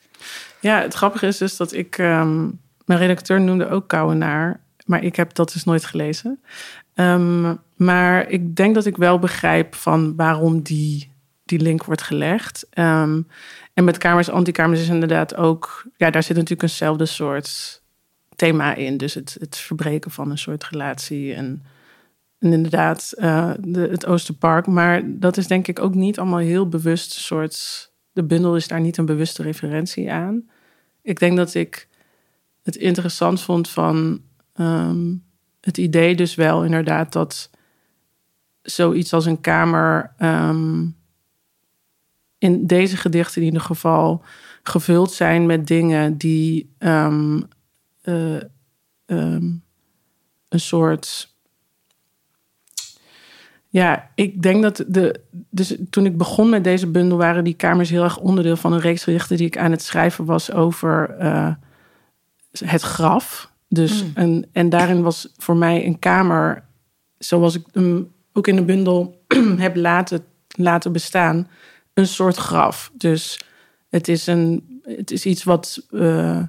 Ja, 0.60 0.80
het 0.80 0.94
grappige 0.94 1.26
is 1.26 1.38
dus 1.38 1.56
dat 1.56 1.72
ik... 1.72 1.98
Um, 1.98 2.60
mijn 2.84 3.00
redacteur 3.00 3.40
noemde 3.40 3.68
ook 3.68 3.88
Kouwenaar, 3.88 4.60
maar 4.86 5.04
ik 5.04 5.16
heb 5.16 5.34
dat 5.34 5.52
dus 5.52 5.64
nooit 5.64 5.84
gelezen. 5.84 6.40
Ehm, 6.94 7.54
maar 7.76 8.28
ik 8.28 8.56
denk 8.56 8.74
dat 8.74 8.86
ik 8.86 8.96
wel 8.96 9.18
begrijp 9.18 9.74
van 9.74 10.16
waarom 10.16 10.62
die, 10.62 11.12
die 11.44 11.60
link 11.60 11.84
wordt 11.84 12.02
gelegd. 12.02 12.66
Ehm, 12.70 13.22
en 13.74 13.84
met 13.84 13.98
kamers, 13.98 14.30
antikamers 14.30 14.80
is 14.80 14.88
inderdaad 14.88 15.36
ook... 15.36 15.86
Ja, 15.96 16.10
daar 16.10 16.22
zit 16.22 16.36
natuurlijk 16.36 16.62
eenzelfde 16.62 17.06
soort 17.06 17.82
thema 18.36 18.74
in. 18.74 18.96
Dus 18.96 19.14
het, 19.14 19.36
het 19.40 19.56
verbreken 19.56 20.10
van 20.10 20.30
een 20.30 20.38
soort 20.38 20.64
relatie 20.64 21.34
en... 21.34 21.64
En 22.38 22.52
inderdaad, 22.52 23.12
de, 23.60 23.88
het 23.90 24.06
Oosterpark. 24.06 24.66
Maar 24.66 25.02
dat 25.04 25.36
is 25.36 25.46
denk 25.46 25.68
ik 25.68 25.78
ook 25.78 25.94
niet 25.94 26.18
allemaal 26.18 26.38
heel 26.38 26.68
bewust 26.68 27.12
soort. 27.12 27.90
De 28.12 28.24
bundel 28.24 28.56
is 28.56 28.68
daar 28.68 28.80
niet 28.80 28.96
een 28.96 29.06
bewuste 29.06 29.42
referentie 29.42 30.12
aan. 30.12 30.48
Ik 31.02 31.18
denk 31.18 31.36
dat 31.36 31.54
ik 31.54 31.88
het 32.62 32.76
interessant 32.76 33.40
vond 33.40 33.68
van 33.68 34.20
ehm, 34.54 35.14
het 35.60 35.78
idee 35.78 36.14
dus 36.14 36.34
wel 36.34 36.64
inderdaad 36.64 37.12
dat 37.12 37.50
zoiets 38.62 39.12
als 39.12 39.26
een 39.26 39.40
kamer 39.40 40.12
ehm, 40.16 40.86
in 42.38 42.66
deze 42.66 42.96
gedichten 42.96 43.40
in 43.40 43.46
ieder 43.46 43.60
geval 43.60 44.24
gevuld 44.62 45.12
zijn 45.12 45.46
met 45.46 45.66
dingen 45.66 46.16
die 46.16 46.74
uh, 46.78 47.06
um, 49.06 49.62
een 50.48 50.60
soort. 50.60 51.34
Ja, 53.68 54.10
ik 54.14 54.42
denk 54.42 54.62
dat 54.62 54.84
de. 54.86 55.20
Dus 55.50 55.76
toen 55.90 56.06
ik 56.06 56.16
begon 56.16 56.48
met 56.48 56.64
deze 56.64 56.86
bundel, 56.86 57.18
waren 57.18 57.44
die 57.44 57.54
kamers 57.54 57.90
heel 57.90 58.02
erg 58.02 58.18
onderdeel 58.18 58.56
van 58.56 58.72
een 58.72 58.80
reeks 58.80 59.04
gedichten 59.04 59.36
die 59.36 59.46
ik 59.46 59.58
aan 59.58 59.70
het 59.70 59.82
schrijven 59.82 60.24
was 60.24 60.52
over 60.52 61.16
uh, 61.20 61.54
het 62.52 62.82
graf. 62.82 63.51
Dus, 63.72 64.02
Mm. 64.02 64.10
en, 64.14 64.48
en 64.52 64.68
daarin 64.68 65.02
was 65.02 65.32
voor 65.36 65.56
mij 65.56 65.86
een 65.86 65.98
kamer, 65.98 66.64
zoals 67.18 67.54
ik 67.54 67.64
hem 67.72 68.12
ook 68.32 68.46
in 68.46 68.56
de 68.56 68.64
bundel 68.64 69.24
heb 69.56 69.76
laten, 69.76 70.24
laten 70.48 70.92
bestaan, 70.92 71.48
een 71.94 72.06
soort 72.06 72.36
graf. 72.36 72.90
Dus 72.94 73.40
het 73.88 74.08
is, 74.08 74.26
een, 74.26 74.80
het 74.82 75.10
is 75.10 75.26
iets 75.26 75.44
wat 75.44 75.86
uh, 75.90 76.42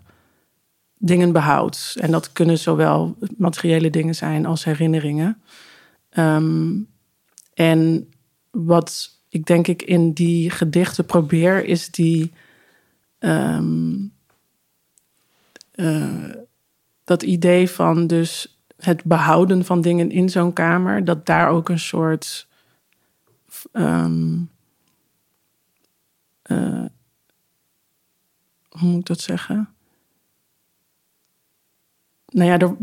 dingen 0.98 1.32
behoudt. 1.32 1.96
En 2.00 2.12
dat 2.12 2.32
kunnen 2.32 2.58
zowel 2.58 3.18
materiële 3.38 3.90
dingen 3.90 4.16
zijn 4.16 4.46
als 4.46 4.64
herinneringen. 4.64 5.42
Um, 6.18 6.88
en 7.54 8.10
wat 8.52 9.10
ik 9.30 9.46
denk 9.46 9.68
ik 9.68 9.82
in 9.82 10.14
die 10.14 10.50
gedichten 10.50 11.06
probeer, 11.06 11.66
is 11.66 11.90
die. 11.90 12.32
Um, 13.20 14.12
uh, 15.76 16.30
dat 17.04 17.24
idee 17.24 17.70
van 17.70 18.08
dus 18.08 18.58
het 18.78 19.04
behouden 19.04 19.66
van 19.66 19.82
dingen 19.82 20.12
in 20.12 20.30
zo'n 20.30 20.54
kamer, 20.54 21.06
dat 21.06 21.26
daar 21.26 21.50
ook 21.50 21.70
een 21.70 21.80
soort. 21.80 22.48
Um, 23.72 24.52
uh, 26.44 26.86
hoe 28.70 28.90
moet 28.90 29.00
ik 29.00 29.06
dat 29.06 29.20
zeggen? 29.20 29.70
Nou 32.26 32.50
ja, 32.50 32.58
er, 32.58 32.76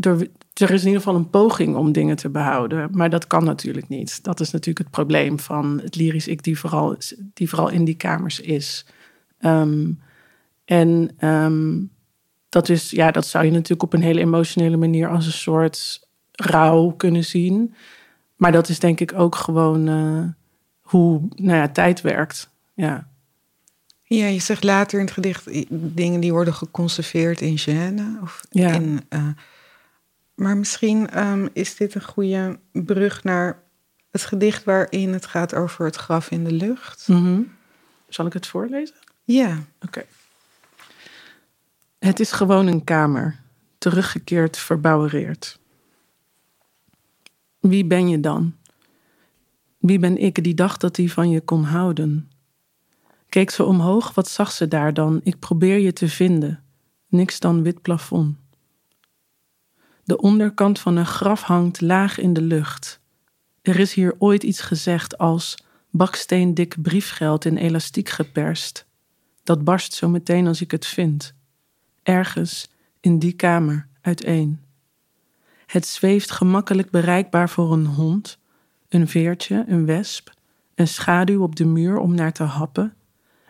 er, 0.53 0.71
is 0.71 0.81
in 0.81 0.87
ieder 0.87 1.01
geval 1.01 1.15
een 1.15 1.29
poging 1.29 1.75
om 1.75 1.91
dingen 1.91 2.15
te 2.15 2.29
behouden, 2.29 2.89
maar 2.91 3.09
dat 3.09 3.27
kan 3.27 3.43
natuurlijk 3.43 3.87
niet. 3.87 4.23
Dat 4.23 4.39
is 4.39 4.51
natuurlijk 4.51 4.85
het 4.85 4.95
probleem 4.95 5.39
van 5.39 5.79
het 5.83 5.95
lyrisch 5.95 6.27
ik, 6.27 6.43
die 6.43 6.59
vooral, 6.59 6.95
die 7.33 7.49
vooral 7.49 7.69
in 7.69 7.85
die 7.85 7.95
kamers 7.95 8.39
is. 8.39 8.85
Um, 9.39 10.01
en 10.65 11.09
um, 11.27 11.91
dat 12.51 12.69
is, 12.69 12.89
ja, 12.89 13.11
dat 13.11 13.27
zou 13.27 13.45
je 13.45 13.51
natuurlijk 13.51 13.83
op 13.83 13.93
een 13.93 14.01
hele 14.01 14.19
emotionele 14.19 14.77
manier 14.77 15.09
als 15.09 15.25
een 15.25 15.31
soort 15.31 16.07
rouw 16.31 16.89
kunnen 16.89 17.25
zien. 17.25 17.75
Maar 18.35 18.51
dat 18.51 18.69
is 18.69 18.79
denk 18.79 18.99
ik 18.99 19.13
ook 19.13 19.35
gewoon 19.35 19.87
uh, 19.89 20.23
hoe 20.81 21.21
nou 21.35 21.57
ja, 21.57 21.69
tijd 21.69 22.01
werkt. 22.01 22.49
Ja. 22.73 23.07
Ja, 24.03 24.25
je 24.25 24.39
zegt 24.39 24.63
later 24.63 24.99
in 24.99 25.05
het 25.05 25.13
gedicht 25.13 25.47
dingen 25.69 26.19
die 26.19 26.31
worden 26.31 26.53
geconserveerd 26.53 27.41
in 27.41 27.59
Gêne. 27.59 28.21
Of 28.21 28.41
ja. 28.49 28.73
in, 28.73 29.01
uh, 29.09 29.27
maar 30.35 30.57
misschien 30.57 31.27
um, 31.27 31.49
is 31.53 31.75
dit 31.75 31.95
een 31.95 32.03
goede 32.03 32.59
brug 32.71 33.23
naar 33.23 33.63
het 34.11 34.23
gedicht 34.23 34.63
waarin 34.63 35.13
het 35.13 35.25
gaat 35.25 35.55
over 35.55 35.85
het 35.85 35.95
graf 35.95 36.31
in 36.31 36.43
de 36.43 36.51
lucht. 36.51 37.07
Mm 37.07 37.23
-hmm. 37.23 37.51
Zal 38.07 38.25
ik 38.25 38.33
het 38.33 38.47
voorlezen? 38.47 38.95
Ja. 39.23 39.49
Oké. 39.49 39.85
Okay. 39.85 40.05
Het 42.01 42.19
is 42.19 42.31
gewoon 42.31 42.67
een 42.67 42.83
kamer, 42.83 43.39
teruggekeerd, 43.77 44.57
verbouwereerd. 44.57 45.59
Wie 47.59 47.85
ben 47.85 48.09
je 48.09 48.19
dan? 48.19 48.55
Wie 49.77 49.99
ben 49.99 50.17
ik 50.17 50.43
die 50.43 50.53
dacht 50.53 50.81
dat 50.81 50.97
hij 50.97 51.07
van 51.07 51.29
je 51.29 51.41
kon 51.41 51.63
houden? 51.63 52.31
Keek 53.29 53.49
ze 53.49 53.63
omhoog, 53.63 54.13
wat 54.13 54.27
zag 54.27 54.51
ze 54.51 54.67
daar 54.67 54.93
dan? 54.93 55.19
Ik 55.23 55.39
probeer 55.39 55.77
je 55.77 55.93
te 55.93 56.09
vinden. 56.09 56.63
Niks 57.07 57.39
dan 57.39 57.63
wit 57.63 57.81
plafond. 57.81 58.37
De 60.03 60.17
onderkant 60.17 60.79
van 60.79 60.95
een 60.95 61.05
graf 61.05 61.41
hangt 61.41 61.81
laag 61.81 62.17
in 62.17 62.33
de 62.33 62.41
lucht. 62.41 62.99
Er 63.61 63.79
is 63.79 63.93
hier 63.93 64.15
ooit 64.17 64.43
iets 64.43 64.61
gezegd 64.61 65.17
als 65.17 65.57
baksteendik 65.89 66.81
briefgeld 66.81 67.45
in 67.45 67.57
elastiek 67.57 68.09
geperst. 68.09 68.85
Dat 69.43 69.63
barst 69.63 69.93
zo 69.93 70.09
meteen 70.09 70.47
als 70.47 70.61
ik 70.61 70.71
het 70.71 70.85
vind. 70.85 71.39
Ergens 72.03 72.69
in 72.99 73.19
die 73.19 73.33
kamer 73.33 73.87
uiteen. 74.01 74.59
Het 75.65 75.85
zweeft 75.85 76.31
gemakkelijk 76.31 76.89
bereikbaar 76.89 77.49
voor 77.49 77.73
een 77.73 77.85
hond, 77.85 78.37
een 78.89 79.07
veertje, 79.07 79.65
een 79.67 79.85
wesp, 79.85 80.33
een 80.75 80.87
schaduw 80.87 81.41
op 81.41 81.55
de 81.55 81.65
muur 81.65 81.97
om 81.97 82.15
naar 82.15 82.33
te 82.33 82.43
happen, 82.43 82.93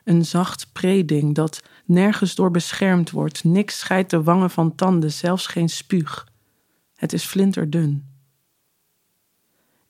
een 0.03 0.25
zacht 0.25 0.71
preding 0.71 1.35
dat 1.35 1.63
nergens 1.85 2.35
door 2.35 2.51
beschermd 2.51 3.11
wordt, 3.11 3.43
niks 3.43 3.79
scheidt 3.79 4.09
de 4.09 4.23
wangen 4.23 4.49
van 4.49 4.75
tanden, 4.75 5.11
zelfs 5.11 5.47
geen 5.47 5.69
spuug. 5.69 6.27
Het 6.95 7.13
is 7.13 7.25
flinterdun. 7.25 8.09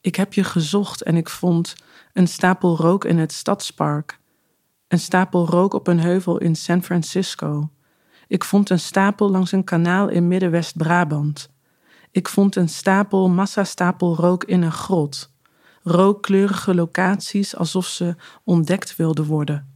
Ik 0.02 0.16
heb 0.16 0.34
je 0.34 0.44
gezocht 0.44 1.04
en 1.04 1.16
ik 1.16 1.30
vond 1.30 1.76
een 2.14 2.28
stapel 2.28 2.78
rook 2.78 3.06
in 3.06 3.18
het 3.18 3.32
stadspark, 3.32 4.20
een 4.88 5.00
stapel 5.00 5.46
rook 5.48 5.74
op 5.74 5.88
een 5.88 6.00
heuvel 6.00 6.38
in 6.38 6.56
San 6.56 6.84
Francisco. 6.84 7.70
Ik 8.32 8.44
vond 8.44 8.70
een 8.70 8.80
stapel 8.80 9.30
langs 9.30 9.52
een 9.52 9.64
kanaal 9.64 10.10
in 10.10 10.28
Midden-West-Brabant. 10.28 11.50
Ik 12.12 12.28
vond 12.28 12.56
een 12.56 12.70
stapel, 12.70 13.30
massastapel 13.30 14.16
rook 14.16 14.44
in 14.44 14.62
een 14.62 14.72
grot. 14.72 15.32
Rookkleurige 15.84 16.76
locaties 16.76 17.56
alsof 17.56 17.86
ze 17.86 18.16
ontdekt 18.44 18.96
wilden 18.96 19.26
worden. 19.26 19.74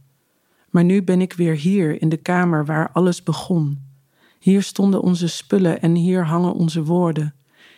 Maar 0.70 0.84
nu 0.84 1.02
ben 1.02 1.20
ik 1.20 1.32
weer 1.32 1.54
hier 1.54 2.02
in 2.02 2.08
de 2.08 2.16
kamer 2.16 2.64
waar 2.64 2.90
alles 2.92 3.22
begon. 3.22 3.82
Hier 4.38 4.62
stonden 4.62 5.00
onze 5.00 5.28
spullen 5.28 5.80
en 5.80 5.94
hier 5.94 6.26
hangen 6.26 6.52
onze 6.52 6.82
woorden. 6.84 7.34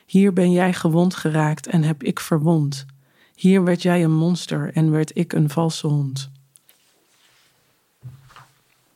Hier 0.06 0.32
ben 0.32 0.52
jij 0.52 0.72
gewond 0.72 1.14
geraakt 1.14 1.66
en 1.66 1.82
heb 1.82 2.02
ik 2.02 2.20
verwond. 2.20 2.86
Hier 3.34 3.64
werd 3.64 3.82
jij 3.82 4.04
een 4.04 4.16
monster 4.16 4.72
en 4.72 4.90
werd 4.90 5.16
ik 5.16 5.32
een 5.32 5.50
valse 5.50 5.86
hond. 5.86 6.30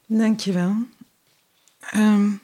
Dankjewel. 0.06 0.74
Um, 1.96 2.40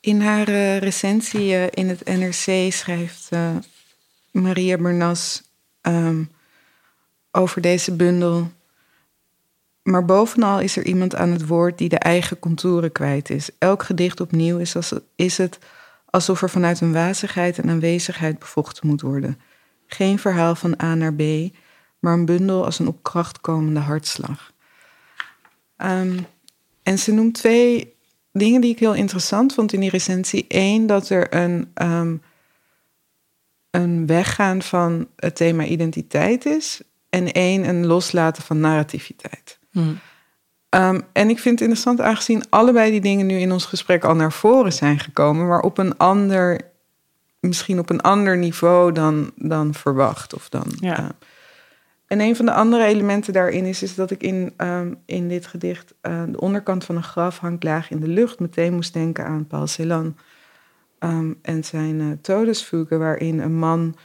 in 0.00 0.20
haar 0.20 0.48
uh, 0.48 0.78
recensie 0.78 1.52
uh, 1.52 1.66
in 1.70 1.88
het 1.88 2.04
NRC 2.04 2.72
schrijft 2.72 3.28
uh, 3.32 3.56
Maria 4.30 4.76
Bernas 4.78 5.42
um, 5.82 6.30
over 7.30 7.60
deze 7.60 7.96
bundel. 7.96 8.52
Maar 9.82 10.04
bovenal 10.04 10.60
is 10.60 10.76
er 10.76 10.86
iemand 10.86 11.14
aan 11.14 11.30
het 11.30 11.46
woord 11.46 11.78
die 11.78 11.88
de 11.88 11.98
eigen 11.98 12.38
contouren 12.38 12.92
kwijt 12.92 13.30
is. 13.30 13.50
Elk 13.58 13.82
gedicht 13.82 14.20
opnieuw 14.20 14.58
is, 14.58 14.76
als, 14.76 14.92
is 15.14 15.38
het 15.38 15.58
alsof 16.10 16.42
er 16.42 16.50
vanuit 16.50 16.80
een 16.80 16.92
wazigheid 16.92 17.58
en 17.58 17.70
aanwezigheid 17.70 18.38
bevochten 18.38 18.86
moet 18.86 19.00
worden. 19.00 19.40
Geen 19.86 20.18
verhaal 20.18 20.54
van 20.54 20.82
A 20.82 20.94
naar 20.94 21.14
B, 21.14 21.22
maar 21.98 22.12
een 22.12 22.24
bundel 22.24 22.64
als 22.64 22.78
een 22.78 22.88
op 22.88 23.02
kracht 23.02 23.40
komende 23.40 23.80
hartslag. 23.80 24.52
Um, 25.76 26.26
en 26.86 26.98
ze 26.98 27.12
noemt 27.12 27.34
twee 27.34 27.94
dingen 28.32 28.60
die 28.60 28.70
ik 28.70 28.78
heel 28.78 28.94
interessant 28.94 29.54
vond 29.54 29.72
in 29.72 29.80
die 29.80 29.90
recensie. 29.90 30.44
Eén, 30.48 30.86
dat 30.86 31.08
er 31.08 31.34
een, 31.34 31.70
um, 31.74 32.22
een 33.70 34.06
weggaan 34.06 34.62
van 34.62 35.08
het 35.16 35.36
thema 35.36 35.64
identiteit 35.64 36.44
is. 36.44 36.80
En 37.08 37.32
één, 37.32 37.68
een 37.68 37.86
loslaten 37.86 38.42
van 38.42 38.60
narrativiteit. 38.60 39.58
Hmm. 39.70 39.98
Um, 40.70 41.02
en 41.12 41.28
ik 41.28 41.38
vind 41.38 41.60
het 41.60 41.68
interessant, 41.68 42.00
aangezien 42.00 42.44
allebei 42.48 42.90
die 42.90 43.00
dingen 43.00 43.26
nu 43.26 43.38
in 43.38 43.52
ons 43.52 43.64
gesprek 43.64 44.04
al 44.04 44.14
naar 44.14 44.32
voren 44.32 44.72
zijn 44.72 44.98
gekomen, 44.98 45.46
maar 45.46 45.60
op 45.60 45.78
een 45.78 45.96
ander, 45.96 46.60
misschien 47.40 47.78
op 47.78 47.90
een 47.90 48.00
ander 48.00 48.38
niveau 48.38 48.92
dan, 48.92 49.32
dan 49.36 49.74
verwacht. 49.74 50.34
Of 50.34 50.48
dan, 50.48 50.66
ja. 50.80 51.00
uh, 51.00 51.08
en 52.06 52.20
een 52.20 52.36
van 52.36 52.44
de 52.44 52.52
andere 52.52 52.84
elementen 52.84 53.32
daarin 53.32 53.64
is, 53.64 53.82
is 53.82 53.94
dat 53.94 54.10
ik 54.10 54.22
in, 54.22 54.52
ehm, 54.56 54.94
in 55.06 55.28
dit 55.28 55.46
gedicht 55.46 55.94
uh, 56.02 56.22
de 56.28 56.40
onderkant 56.40 56.84
van 56.84 56.96
een 56.96 57.02
graf 57.02 57.38
hangt 57.38 57.64
laag 57.64 57.90
in 57.90 58.00
de 58.00 58.08
lucht. 58.08 58.40
Meteen 58.40 58.74
moest 58.74 58.92
denken 58.92 59.24
aan 59.24 59.46
Paul 59.46 59.66
Celan 59.66 60.16
um, 60.98 61.38
en 61.42 61.64
zijn 61.64 62.00
uh, 62.00 62.12
Todesfuge, 62.20 62.96
waarin 62.96 63.38
een 63.38 63.58
man 63.58 63.96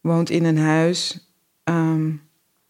woont 0.00 0.30
in 0.30 0.44
een 0.44 0.58
huis. 0.58 1.30
Um, 1.64 2.22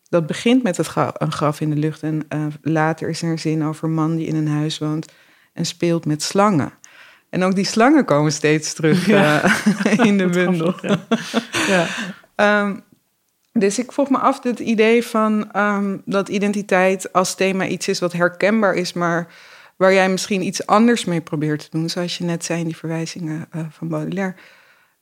dat 0.08 0.26
begint 0.26 0.62
met 0.62 0.76
het 0.76 0.86
graf, 0.86 1.12
een 1.14 1.32
graf 1.32 1.60
in 1.60 1.70
de 1.70 1.76
lucht 1.76 2.02
en 2.02 2.22
uh, 2.34 2.46
later 2.62 3.08
is 3.08 3.22
er 3.22 3.30
een 3.30 3.38
zin 3.38 3.64
over 3.64 3.84
een 3.84 3.94
man 3.94 4.16
die 4.16 4.26
in 4.26 4.36
een 4.36 4.48
huis 4.48 4.78
woont 4.78 5.12
en 5.52 5.66
speelt 5.66 6.06
met 6.06 6.22
slangen. 6.22 6.72
En 7.30 7.42
ook 7.42 7.54
die 7.54 7.64
slangen 7.64 8.04
komen 8.04 8.32
steeds 8.32 8.72
terug 8.72 9.06
ja. 9.06 9.42
in 10.08 10.18
de 10.18 10.28
bundel. 10.28 10.74
ja. 10.82 10.98
ja. 12.36 12.82
Dus 13.58 13.78
ik 13.78 13.92
vroeg 13.92 14.10
me 14.10 14.18
af 14.18 14.42
het 14.42 14.58
idee 14.58 15.04
van 15.04 15.56
um, 15.56 16.02
dat 16.04 16.28
identiteit 16.28 17.12
als 17.12 17.34
thema 17.34 17.66
iets 17.66 17.88
is 17.88 17.98
wat 17.98 18.12
herkenbaar 18.12 18.74
is, 18.74 18.92
maar 18.92 19.32
waar 19.76 19.92
jij 19.92 20.08
misschien 20.08 20.42
iets 20.42 20.66
anders 20.66 21.04
mee 21.04 21.20
probeert 21.20 21.60
te 21.60 21.68
doen, 21.70 21.90
zoals 21.90 22.18
je 22.18 22.24
net 22.24 22.44
zei 22.44 22.60
in 22.60 22.64
die 22.64 22.76
verwijzingen 22.76 23.48
uh, 23.56 23.62
van 23.70 23.88
Baudelaire. 23.88 24.34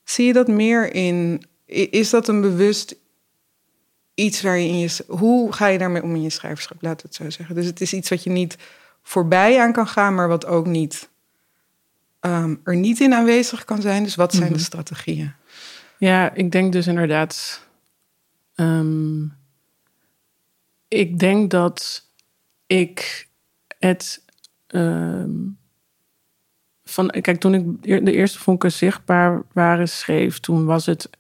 Zie 0.05 0.27
je 0.27 0.33
dat 0.33 0.49
meer 0.49 0.95
in? 0.95 1.43
Is 1.67 2.11
dat 2.11 2.29
een 2.29 2.41
bewust 2.41 2.97
iets 4.15 4.43
waar 4.43 4.59
je 4.59 4.69
in 4.69 4.79
je. 4.79 5.05
Hoe 5.07 5.53
ga 5.53 5.67
je 5.67 5.79
daarmee 5.79 6.03
om 6.03 6.15
in 6.15 6.23
je 6.23 6.31
schrijverschap, 6.31 6.83
laat 6.83 7.03
het 7.03 7.15
zo 7.15 7.31
zeggen? 7.31 7.55
Dus 7.55 7.67
het 7.67 7.81
is 7.81 7.93
iets 7.93 8.09
wat 8.09 8.23
je 8.23 8.31
niet 8.31 8.57
voorbij 9.03 9.61
aan 9.61 9.73
kan 9.73 9.87
gaan, 9.87 10.15
maar 10.15 10.29
wat 10.29 10.47
ook 10.47 10.67
niet 10.67 11.09
um, 12.21 12.61
er 12.65 12.77
niet 12.77 13.01
in 13.01 13.15
aanwezig 13.15 13.65
kan 13.65 13.81
zijn. 13.81 14.03
Dus 14.03 14.15
wat 14.15 14.33
zijn 14.33 14.49
de 14.49 14.55
mhm. 14.55 14.65
strategieën? 14.65 15.33
Ja, 15.99 16.35
ik 16.35 16.51
denk 16.51 16.73
dus 16.73 16.87
inderdaad 16.87 17.63
Ehm, 18.63 19.25
ik 20.89 21.19
denk 21.19 21.51
dat 21.51 22.03
ik 22.67 23.29
het. 23.79 24.25
Ehm, 24.67 25.31
van, 26.85 27.11
kijk, 27.11 27.41
toen 27.41 27.55
ik 27.55 27.83
de 28.05 28.13
eerste 28.13 28.39
vonken 28.39 28.73
zichtbaar 28.73 29.43
waren 29.53 29.89
schreef, 29.89 30.41
toen 30.41 30.65
was, 30.65 30.87
het, 30.87 31.11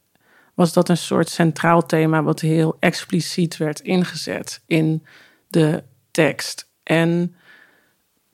was 0.54 0.72
dat 0.72 0.88
een 0.88 0.96
soort 0.96 1.28
centraal 1.28 1.86
thema 1.86 2.22
wat 2.22 2.40
heel 2.40 2.76
expliciet 2.78 3.56
werd 3.56 3.80
ingezet 3.80 4.62
in 4.66 5.06
de 5.48 5.82
tekst. 6.10 6.68
En 6.82 7.34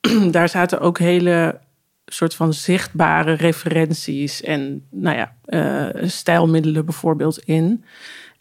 daar 0.31 0.49
zaten 0.49 0.81
ook 0.81 0.99
hele 0.99 1.61
soort 2.07 2.35
van 2.35 2.53
zichtbare 2.53 3.33
referenties 3.33 4.43
en 4.43 4.87
nou 4.91 5.17
ja, 5.17 5.37
uh, 5.47 6.09
stijlmiddelen 6.09 6.85
bijvoorbeeld 6.85 7.39
in. 7.39 7.85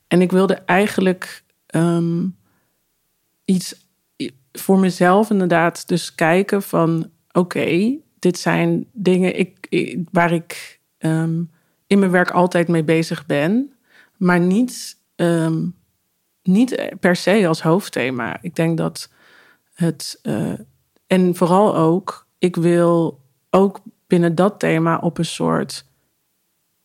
En 0.08 0.22
ik 0.22 0.32
wilde 0.32 0.54
eigenlijk 0.54 1.44
ehm, 1.66 2.26
iets 3.46 3.86
voor 4.52 4.80
mezelf 4.80 5.30
inderdaad 5.30 5.88
dus 5.88 6.16
kijken 6.16 6.62
van... 6.62 7.10
oké, 7.32 7.96
dit 8.20 8.38
zijn 8.38 8.86
dingen 8.92 9.40
ik, 9.40 9.68
waar 10.12 10.32
ik 10.32 10.80
ehm, 10.98 11.44
in 11.88 12.00
mijn 12.00 12.12
werk 12.12 12.32
altijd 12.32 12.68
mee 12.68 12.84
bezig 12.84 13.26
ben... 13.26 13.74
maar 14.18 14.40
niet, 14.40 14.98
um, 15.16 15.76
niet 16.44 16.96
per 17.00 17.16
se 17.16 17.48
als 17.48 17.62
hoofdthema. 17.62 18.38
Ik 18.42 18.56
denk 18.56 18.78
dat 18.78 19.12
het... 19.74 20.20
Uh, 20.24 20.54
en 21.08 21.36
vooral 21.36 21.76
ook, 21.76 22.28
ik 22.38 22.56
wil 22.56 23.22
ook 23.50 23.82
binnen 24.08 24.36
dat 24.36 24.60
thema 24.60 24.98
op 24.98 25.18
een 25.18 25.26
soort... 25.26 25.86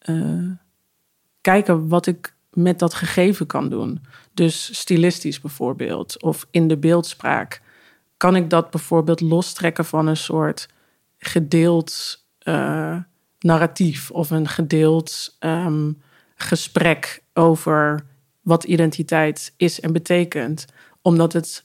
Uh, 0.09 0.51
kijken 1.41 1.89
wat 1.89 2.07
ik 2.07 2.32
met 2.53 2.79
dat 2.79 2.95
gegeven 2.95 3.47
kan 3.47 3.69
doen. 3.69 4.01
Dus 4.35 4.79
stilistisch 4.79 5.41
bijvoorbeeld, 5.41 6.23
of 6.23 6.47
in 6.51 6.69
de 6.69 6.77
beeldspraak. 6.77 7.63
Kan 8.17 8.37
ik 8.37 8.51
dat 8.51 8.71
bijvoorbeeld 8.71 9.21
lostrekken 9.21 9.85
van 9.85 10.07
een 10.07 10.17
soort 10.17 10.69
gedeeld 11.19 12.23
uh, 12.43 12.97
narratief 13.39 14.11
of 14.11 14.31
een 14.31 14.49
gedeeld 14.49 15.37
um, 15.41 16.03
gesprek 16.35 17.23
over 17.33 18.07
wat 18.41 18.65
identiteit 18.65 19.55
is 19.57 19.81
en 19.81 19.93
betekent? 19.93 20.67
Omdat 21.03 21.33
het 21.33 21.65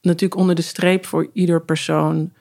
natuurlijk 0.00 0.40
onder 0.40 0.54
de 0.54 0.62
streep 0.62 1.06
voor 1.06 1.30
ieder 1.32 1.62
persoon 1.62 2.32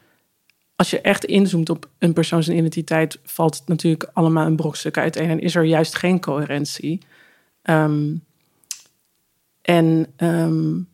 als 0.76 0.90
je 0.90 1.02
echt 1.02 1.26
inzoomt 1.26 1.70
op 1.70 1.90
een 2.00 2.14
persoons 2.14 2.50
identiteit, 2.50 3.20
valt 3.24 3.56
het 3.56 3.68
natuurlijk 3.68 4.10
allemaal 4.14 4.46
een 4.46 4.56
brokstuk 4.56 4.98
uiteen 4.98 5.30
en 5.30 5.40
is 5.40 5.56
er 5.56 5.64
juist 5.64 5.96
geen 5.96 6.20
coherentie. 6.20 7.02
Um, 7.70 8.24
en 9.62 10.14
um, 10.18 10.90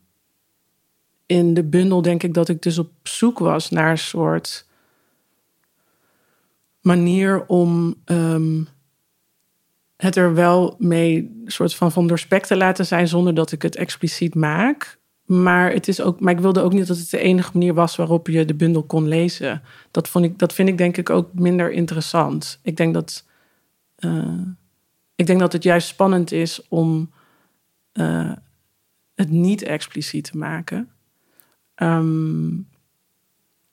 in 1.26 1.54
de 1.54 1.64
bundel 1.64 2.02
denk 2.02 2.22
ik 2.22 2.34
dat 2.34 2.48
ik 2.48 2.62
dus 2.62 2.78
op 2.78 2.90
zoek 3.02 3.38
was 3.38 3.70
naar 3.70 3.90
een 3.90 3.98
soort 3.98 4.66
manier 6.80 7.46
om 7.46 7.94
um, 8.04 8.68
het 9.96 10.16
er 10.16 10.34
wel 10.34 10.74
mee 10.78 11.42
soort 11.44 11.74
van 11.74 11.92
van 11.92 12.06
doorspekt 12.06 12.46
te 12.46 12.56
laten 12.56 12.86
zijn 12.86 13.08
zonder 13.08 13.34
dat 13.34 13.52
ik 13.52 13.62
het 13.62 13.76
expliciet 13.76 14.34
maak. 14.34 15.00
Maar, 15.24 15.72
het 15.72 15.88
is 15.88 16.00
ook, 16.00 16.20
maar 16.20 16.32
ik 16.32 16.40
wilde 16.40 16.60
ook 16.60 16.72
niet 16.72 16.86
dat 16.86 16.98
het 16.98 17.10
de 17.10 17.18
enige 17.18 17.50
manier 17.52 17.74
was 17.74 17.96
waarop 17.96 18.26
je 18.26 18.44
de 18.44 18.54
bundel 18.54 18.82
kon 18.82 19.08
lezen. 19.08 19.62
Dat, 19.90 20.08
vond 20.08 20.24
ik, 20.24 20.38
dat 20.38 20.52
vind 20.52 20.68
ik 20.68 20.78
denk 20.78 20.96
ik 20.96 21.10
ook 21.10 21.34
minder 21.34 21.72
interessant. 21.72 22.58
Ik 22.62 22.76
denk 22.76 22.94
dat. 22.94 23.26
Uh, 23.98 24.40
ik 25.14 25.26
denk 25.26 25.40
dat 25.40 25.52
het 25.52 25.62
juist 25.62 25.88
spannend 25.88 26.32
is 26.32 26.68
om 26.68 27.12
uh, 27.92 28.32
het 29.14 29.30
niet 29.30 29.62
expliciet 29.62 30.24
te 30.24 30.36
maken. 30.36 30.90
Um, 31.76 32.68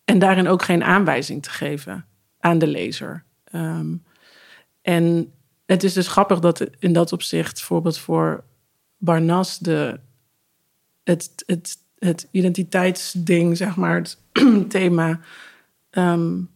en 0.06 0.20
daarin 0.20 0.48
ook 0.48 0.64
geen 0.64 0.84
aanwijzing 0.84 1.44
te 1.44 1.50
geven 1.50 2.06
aan 2.40 2.58
de 2.58 2.68
lezer. 2.68 3.24
Um, 3.54 4.04
en 4.82 5.34
het 5.66 5.84
is 5.84 5.94
dus 5.94 6.08
grappig 6.08 6.40
dat 6.40 6.70
in 6.80 6.94
dat 6.94 7.14
opzicht, 7.14 7.54
bijvoorbeeld 7.54 7.98
voor 7.98 8.44
Barnas, 8.98 9.58
de, 9.58 10.00
het, 11.04 11.44
het, 11.46 11.78
het 11.98 12.28
identiteitsding, 12.32 13.58
zeg 13.58 13.76
maar, 13.76 13.96
het 13.96 14.18
thema. 14.70 15.20
Um, 15.92 16.50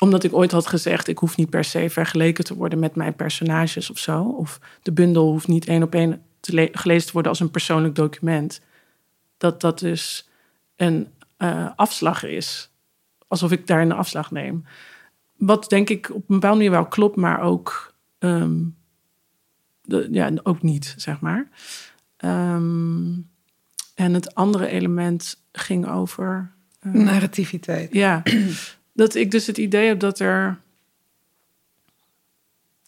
omdat 0.00 0.24
ik 0.24 0.34
ooit 0.34 0.50
had 0.50 0.66
gezegd, 0.66 1.08
ik 1.08 1.18
hoef 1.18 1.36
niet 1.36 1.50
per 1.50 1.64
se 1.64 1.90
vergeleken 1.90 2.44
te 2.44 2.54
worden 2.54 2.78
met 2.78 2.94
mijn 2.94 3.14
personages 3.14 3.90
of 3.90 3.98
zo. 3.98 4.22
Of 4.22 4.60
de 4.82 4.92
bundel 4.92 5.30
hoeft 5.30 5.48
niet 5.48 5.66
één 5.66 5.82
op 5.82 5.94
één 5.94 6.22
gelezen 6.72 7.06
te 7.06 7.12
worden 7.12 7.30
als 7.30 7.40
een 7.40 7.50
persoonlijk 7.50 7.94
document. 7.94 8.60
Dat 9.36 9.60
dat 9.60 9.78
dus 9.78 10.28
een 10.76 11.08
uh, 11.38 11.70
afslag 11.76 12.24
is. 12.24 12.70
Alsof 13.28 13.52
ik 13.52 13.66
daar 13.66 13.80
een 13.80 13.92
afslag 13.92 14.30
neem. 14.30 14.64
Wat 15.36 15.68
denk 15.68 15.90
ik 15.90 16.10
op 16.10 16.16
een 16.16 16.22
bepaalde 16.26 16.56
manier 16.56 16.70
wel 16.70 16.86
klopt, 16.86 17.16
maar 17.16 17.40
ook, 17.40 17.94
um, 18.18 18.76
de, 19.82 20.08
ja, 20.10 20.30
ook 20.42 20.62
niet, 20.62 20.94
zeg 20.96 21.20
maar. 21.20 21.48
Um, 22.24 23.28
en 23.94 24.14
het 24.14 24.34
andere 24.34 24.66
element 24.66 25.42
ging 25.52 25.88
over. 25.88 26.52
Uh, 26.82 26.92
Narrativiteit. 26.92 27.92
Ja, 27.92 28.22
dat 29.00 29.14
ik 29.14 29.30
dus 29.30 29.46
het 29.46 29.58
idee 29.58 29.86
heb 29.86 30.00
dat 30.00 30.18
er. 30.18 30.60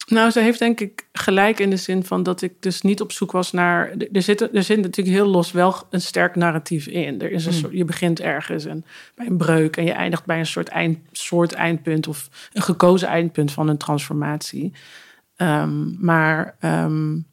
Nou, 0.07 0.29
ze 0.29 0.39
heeft 0.39 0.59
denk 0.59 0.79
ik 0.79 1.07
gelijk 1.13 1.59
in 1.59 1.69
de 1.69 1.77
zin 1.77 2.03
van 2.03 2.23
dat 2.23 2.41
ik 2.41 2.61
dus 2.61 2.81
niet 2.81 3.01
op 3.01 3.11
zoek 3.11 3.31
was 3.31 3.51
naar. 3.51 3.89
Er 4.11 4.21
zit, 4.21 4.41
er 4.41 4.63
zit 4.63 4.81
natuurlijk 4.81 5.15
heel 5.15 5.27
los 5.27 5.51
wel 5.51 5.75
een 5.89 6.01
sterk 6.01 6.35
narratief 6.35 6.87
in. 6.87 7.21
Er 7.21 7.31
is 7.31 7.45
een 7.45 7.51
hmm. 7.51 7.61
soort, 7.61 7.73
je 7.73 7.85
begint 7.85 8.19
ergens 8.19 8.65
en, 8.65 8.85
bij 9.15 9.25
een 9.25 9.37
breuk 9.37 9.77
en 9.77 9.83
je 9.85 9.91
eindigt 9.91 10.25
bij 10.25 10.39
een 10.39 10.45
soort, 10.45 10.67
eind, 10.67 10.99
soort 11.11 11.53
eindpunt 11.53 12.07
of 12.07 12.49
een 12.53 12.61
gekozen 12.61 13.07
eindpunt 13.07 13.51
van 13.51 13.67
een 13.67 13.77
transformatie. 13.77 14.73
Um, 15.37 15.97
maar 15.99 16.55
um, 16.61 17.25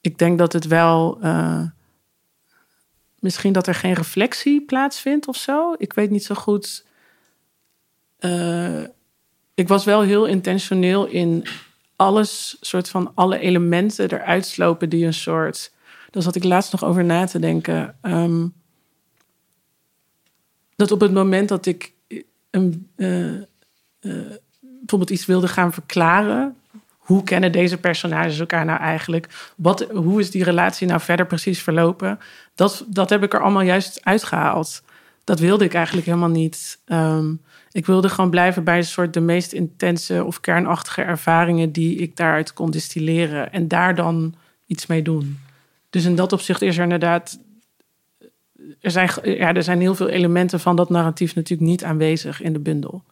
ik 0.00 0.18
denk 0.18 0.38
dat 0.38 0.52
het 0.52 0.66
wel. 0.66 1.18
Uh, 1.22 1.62
misschien 3.18 3.52
dat 3.52 3.66
er 3.66 3.74
geen 3.74 3.94
reflectie 3.94 4.64
plaatsvindt 4.64 5.28
of 5.28 5.36
zo. 5.36 5.74
Ik 5.78 5.92
weet 5.92 6.10
niet 6.10 6.24
zo 6.24 6.34
goed 6.34 6.84
uh, 8.24 8.82
ik 9.54 9.68
was 9.68 9.84
wel 9.84 10.00
heel 10.00 10.26
intentioneel 10.26 11.06
in 11.06 11.46
alles, 11.96 12.56
soort 12.60 12.88
van 12.88 13.12
alle 13.14 13.38
elementen 13.38 14.10
eruit 14.10 14.46
slopen 14.46 14.88
die 14.88 15.06
een 15.06 15.14
soort. 15.14 15.72
Daar 16.10 16.22
zat 16.22 16.34
ik 16.34 16.44
laatst 16.44 16.72
nog 16.72 16.84
over 16.84 17.04
na 17.04 17.26
te 17.26 17.38
denken. 17.38 17.96
Um, 18.02 18.52
dat 20.76 20.90
op 20.90 21.00
het 21.00 21.12
moment 21.12 21.48
dat 21.48 21.66
ik 21.66 21.92
een, 22.50 22.88
uh, 22.96 23.32
uh, 23.32 23.42
bijvoorbeeld 24.60 25.10
iets 25.10 25.26
wilde 25.26 25.48
gaan 25.48 25.72
verklaren. 25.72 26.56
Hoe 26.98 27.22
kennen 27.22 27.52
deze 27.52 27.78
personages 27.78 28.40
elkaar 28.40 28.64
nou 28.64 28.80
eigenlijk? 28.80 29.52
Wat, 29.56 29.80
hoe 29.90 30.20
is 30.20 30.30
die 30.30 30.44
relatie 30.44 30.86
nou 30.86 31.00
verder 31.00 31.26
precies 31.26 31.62
verlopen? 31.62 32.18
Dat, 32.54 32.84
dat 32.88 33.10
heb 33.10 33.22
ik 33.22 33.34
er 33.34 33.40
allemaal 33.40 33.62
juist 33.62 34.04
uitgehaald. 34.04 34.82
Dat 35.24 35.38
wilde 35.38 35.64
ik 35.64 35.74
eigenlijk 35.74 36.06
helemaal 36.06 36.28
niet. 36.28 36.78
Um, 36.86 37.40
ik 37.74 37.86
wilde 37.86 38.08
gewoon 38.08 38.30
blijven 38.30 38.64
bij 38.64 38.76
een 38.76 38.84
soort 38.84 39.14
de 39.14 39.20
meest 39.20 39.52
intense 39.52 40.24
of 40.24 40.40
kernachtige 40.40 41.02
ervaringen 41.02 41.72
die 41.72 41.96
ik 41.96 42.16
daaruit 42.16 42.52
kon 42.52 42.70
distilleren 42.70 43.52
en 43.52 43.68
daar 43.68 43.94
dan 43.94 44.34
iets 44.66 44.86
mee 44.86 45.02
doen. 45.02 45.38
Dus 45.90 46.04
in 46.04 46.16
dat 46.16 46.32
opzicht 46.32 46.62
is 46.62 46.76
er 46.76 46.82
inderdaad. 46.82 47.38
Er 48.80 48.90
zijn, 48.90 49.10
ja, 49.22 49.54
er 49.54 49.62
zijn 49.62 49.80
heel 49.80 49.94
veel 49.94 50.08
elementen 50.08 50.60
van 50.60 50.76
dat 50.76 50.90
narratief 50.90 51.34
natuurlijk 51.34 51.70
niet 51.70 51.84
aanwezig 51.84 52.42
in 52.42 52.52
de 52.52 52.58
bundel. 52.58 53.02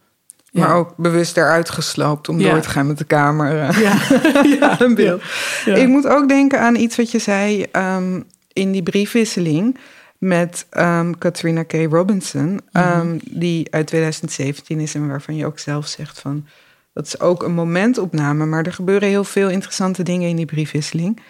Maar 0.50 0.74
ook 0.74 0.96
bewust 0.96 1.36
eruit 1.36 1.70
gesloopt 1.70 2.28
om 2.28 2.42
door 2.42 2.60
te 2.60 2.68
gaan 2.68 2.86
met 2.86 2.98
de 2.98 3.04
kamer. 3.04 3.52
Ja, 3.80 3.94
ja. 4.42 4.80
een 4.80 4.94
beeld. 4.94 5.22
Ik 5.64 5.88
moet 5.88 6.06
ook 6.06 6.28
denken 6.28 6.60
aan 6.60 6.74
iets 6.74 6.96
wat 6.96 7.10
je 7.10 7.18
zei 7.18 7.62
ehm, 7.62 8.20
in 8.52 8.72
die 8.72 8.82
briefwisseling 8.82 9.78
met 10.22 10.66
um, 10.70 11.18
Katrina 11.18 11.62
K. 11.62 11.72
Robinson, 11.72 12.60
um, 12.72 13.20
die 13.30 13.66
uit 13.70 13.86
2017 13.86 14.80
is 14.80 14.94
en 14.94 15.08
waarvan 15.08 15.36
je 15.36 15.46
ook 15.46 15.58
zelf 15.58 15.86
zegt 15.86 16.20
van 16.20 16.46
dat 16.92 17.06
is 17.06 17.20
ook 17.20 17.42
een 17.42 17.54
momentopname, 17.54 18.46
maar 18.46 18.66
er 18.66 18.72
gebeuren 18.72 19.08
heel 19.08 19.24
veel 19.24 19.48
interessante 19.48 20.02
dingen 20.02 20.28
in 20.28 20.36
die 20.36 20.46
briefwisseling. 20.46 21.20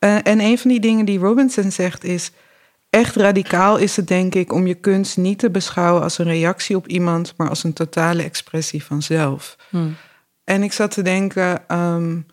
Uh, 0.00 0.26
en 0.26 0.40
een 0.40 0.58
van 0.58 0.70
die 0.70 0.80
dingen 0.80 1.04
die 1.04 1.18
Robinson 1.18 1.70
zegt 1.70 2.04
is: 2.04 2.30
echt 2.90 3.16
radicaal 3.16 3.76
is 3.76 3.96
het 3.96 4.08
denk 4.08 4.34
ik 4.34 4.52
om 4.52 4.66
je 4.66 4.74
kunst 4.74 5.16
niet 5.16 5.38
te 5.38 5.50
beschouwen 5.50 6.02
als 6.02 6.18
een 6.18 6.26
reactie 6.26 6.76
op 6.76 6.88
iemand, 6.88 7.34
maar 7.36 7.48
als 7.48 7.64
een 7.64 7.72
totale 7.72 8.22
expressie 8.22 8.84
van 8.84 9.02
zelf. 9.02 9.56
Hmm. 9.68 9.96
En 10.44 10.62
ik 10.62 10.72
zat 10.72 10.90
te 10.90 11.02
denken, 11.02 11.76
um, 11.76 12.26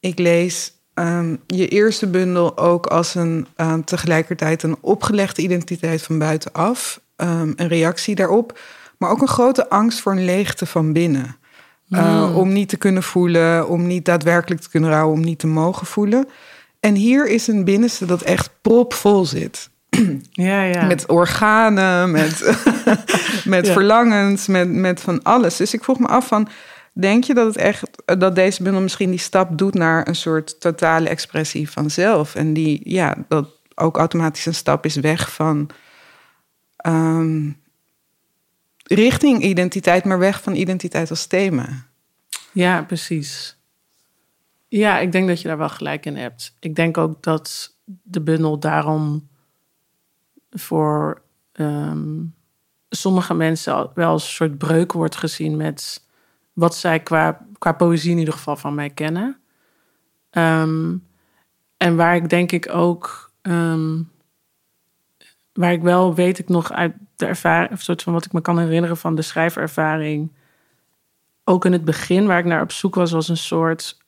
ik 0.00 0.18
lees 0.18 0.72
um, 1.00 1.38
je 1.46 1.68
eerste 1.68 2.06
bundel 2.06 2.58
ook 2.58 2.86
als 2.86 3.14
een 3.14 3.46
uh, 3.56 3.74
tegelijkertijd 3.84 4.62
een 4.62 4.76
opgelegde 4.80 5.42
identiteit 5.42 6.02
van 6.02 6.18
buitenaf, 6.18 7.00
um, 7.16 7.52
een 7.56 7.68
reactie 7.68 8.14
daarop, 8.14 8.58
maar 8.98 9.10
ook 9.10 9.20
een 9.20 9.28
grote 9.28 9.68
angst 9.68 10.00
voor 10.00 10.12
een 10.12 10.24
leegte 10.24 10.66
van 10.66 10.92
binnen. 10.92 11.38
Uh, 11.88 12.36
om 12.36 12.52
niet 12.52 12.68
te 12.68 12.76
kunnen 12.76 13.02
voelen, 13.02 13.68
om 13.68 13.86
niet 13.86 14.04
daadwerkelijk 14.04 14.60
te 14.60 14.70
kunnen 14.70 14.90
rouwen, 14.90 15.18
om 15.18 15.24
niet 15.24 15.38
te 15.38 15.46
mogen 15.46 15.86
voelen. 15.86 16.28
En 16.80 16.94
hier 16.94 17.26
is 17.26 17.46
een 17.46 17.64
binnenste 17.64 18.06
dat 18.06 18.22
echt 18.22 18.50
propvol 18.60 19.26
zit. 19.26 19.70
Ja, 20.30 20.62
ja. 20.62 20.86
Met 20.86 21.06
organen, 21.06 22.10
met, 22.10 22.62
met 23.44 23.68
verlangens, 23.70 24.46
met, 24.46 24.72
met 24.72 25.00
van 25.00 25.22
alles. 25.22 25.56
Dus 25.56 25.74
ik 25.74 25.84
vroeg 25.84 25.98
me 25.98 26.06
af 26.06 26.26
van, 26.26 26.48
denk 26.92 27.24
je 27.24 27.34
dat 27.34 27.46
het 27.46 27.56
echt 27.56 27.88
dat 28.18 28.34
deze 28.34 28.62
bundel 28.62 28.82
misschien 28.82 29.10
die 29.10 29.18
stap 29.18 29.58
doet 29.58 29.74
naar 29.74 30.08
een 30.08 30.14
soort 30.14 30.60
totale 30.60 31.08
expressie 31.08 31.70
van 31.70 31.90
zelf? 31.90 32.34
En 32.34 32.52
die, 32.52 32.80
ja, 32.84 33.24
dat 33.28 33.48
ook 33.74 33.96
automatisch 33.96 34.46
een 34.46 34.54
stap 34.54 34.84
is 34.84 34.96
weg 34.96 35.32
van 35.32 35.70
um, 36.86 37.62
richting 38.82 39.42
identiteit, 39.42 40.04
maar 40.04 40.18
weg 40.18 40.42
van 40.42 40.54
identiteit 40.54 41.10
als 41.10 41.26
thema. 41.26 41.86
Ja, 42.52 42.82
precies. 42.82 43.58
Ja, 44.68 44.98
ik 44.98 45.12
denk 45.12 45.28
dat 45.28 45.40
je 45.40 45.48
daar 45.48 45.58
wel 45.58 45.68
gelijk 45.68 46.06
in 46.06 46.16
hebt. 46.16 46.56
Ik 46.60 46.74
denk 46.74 46.98
ook 46.98 47.22
dat 47.22 47.76
de 48.02 48.20
bundel 48.20 48.58
daarom 48.58 49.28
voor 50.50 51.22
ehm, 51.52 52.22
sommige 52.88 53.34
mensen 53.34 53.90
wel 53.94 54.10
als 54.10 54.24
een 54.24 54.30
soort 54.30 54.58
breuk 54.58 54.92
wordt 54.92 55.16
gezien 55.16 55.56
met 55.56 56.08
wat 56.52 56.76
zij 56.76 57.00
qua, 57.00 57.46
qua 57.58 57.72
poëzie 57.72 58.10
in 58.10 58.18
ieder 58.18 58.34
geval 58.34 58.56
van 58.56 58.74
mij 58.74 58.90
kennen. 58.90 59.38
Ehm, 60.30 60.96
en 61.76 61.96
waar 61.96 62.16
ik 62.16 62.28
denk 62.28 62.52
ik 62.52 62.74
ook, 62.74 63.32
um, 63.42 64.10
waar 65.52 65.72
ik 65.72 65.82
wel 65.82 66.14
weet 66.14 66.38
ik 66.38 66.48
nog 66.48 66.72
uit 66.72 66.94
de 67.16 67.26
ervaring, 67.26 67.72
of 67.72 67.80
soort 67.80 68.02
van 68.02 68.12
wat 68.12 68.24
ik 68.24 68.32
me 68.32 68.40
kan 68.40 68.58
herinneren 68.58 68.96
van 68.96 69.14
de 69.14 69.22
schrijvervaring, 69.22 70.32
ook 71.44 71.64
in 71.64 71.72
het 71.72 71.84
begin 71.84 72.26
waar 72.26 72.38
ik 72.38 72.44
naar 72.44 72.62
op 72.62 72.72
zoek 72.72 72.94
was, 72.94 73.10
was 73.10 73.28
een 73.28 73.36
soort 73.36 73.98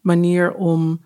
manier 0.00 0.54
om 0.54 1.00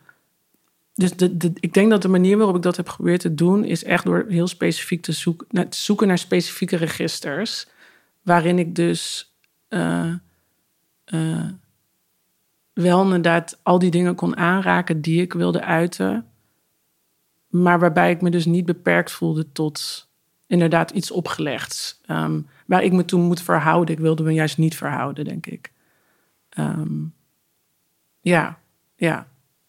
dus 0.95 1.13
de, 1.17 1.37
de, 1.37 1.53
ik 1.55 1.75
denk 1.75 1.91
dat 1.91 2.03
de 2.03 2.09
manier 2.09 2.37
waarop 2.37 2.57
ik 2.57 2.63
dat 2.63 2.77
heb 2.77 2.89
geprobeerd 2.89 3.21
te 3.21 3.35
doen, 3.35 3.65
is 3.65 3.85
echt 3.85 4.05
door 4.05 4.25
heel 4.29 4.47
specifiek 4.47 5.03
te, 5.03 5.13
zoeken, 5.13 5.69
te 5.69 5.77
zoeken 5.77 6.07
naar 6.07 6.19
specifieke 6.19 6.77
registers. 6.77 7.67
Waarin 8.23 8.59
ik 8.59 8.75
dus 8.75 9.33
uh, 9.69 10.15
uh, 11.15 11.49
wel 12.73 13.03
inderdaad 13.03 13.59
al 13.63 13.79
die 13.79 13.91
dingen 13.91 14.15
kon 14.15 14.37
aanraken 14.37 15.01
die 15.01 15.21
ik 15.21 15.33
wilde 15.33 15.63
uiten. 15.63 16.27
Maar 17.49 17.79
waarbij 17.79 18.11
ik 18.11 18.21
me 18.21 18.31
dus 18.31 18.47
niet 18.47 18.65
beperkt 18.65 19.11
voelde 19.11 19.53
tot 19.53 20.09
inderdaad 20.47 20.91
iets 20.91 21.11
opgelegds. 21.11 22.01
Um, 22.07 22.47
waar 22.67 22.83
ik 22.83 22.93
me 22.93 23.05
toen 23.05 23.21
moet 23.21 23.43
verhouden. 23.43 23.95
Ik 23.95 24.01
wilde 24.01 24.23
me 24.23 24.33
juist 24.33 24.59
niet 24.59 24.77
verhouden, 24.77 25.25
denk 25.25 25.47
ik. 25.47 25.73
Um, 26.59 27.15
ja, 28.21 28.59
ja. 28.97 29.27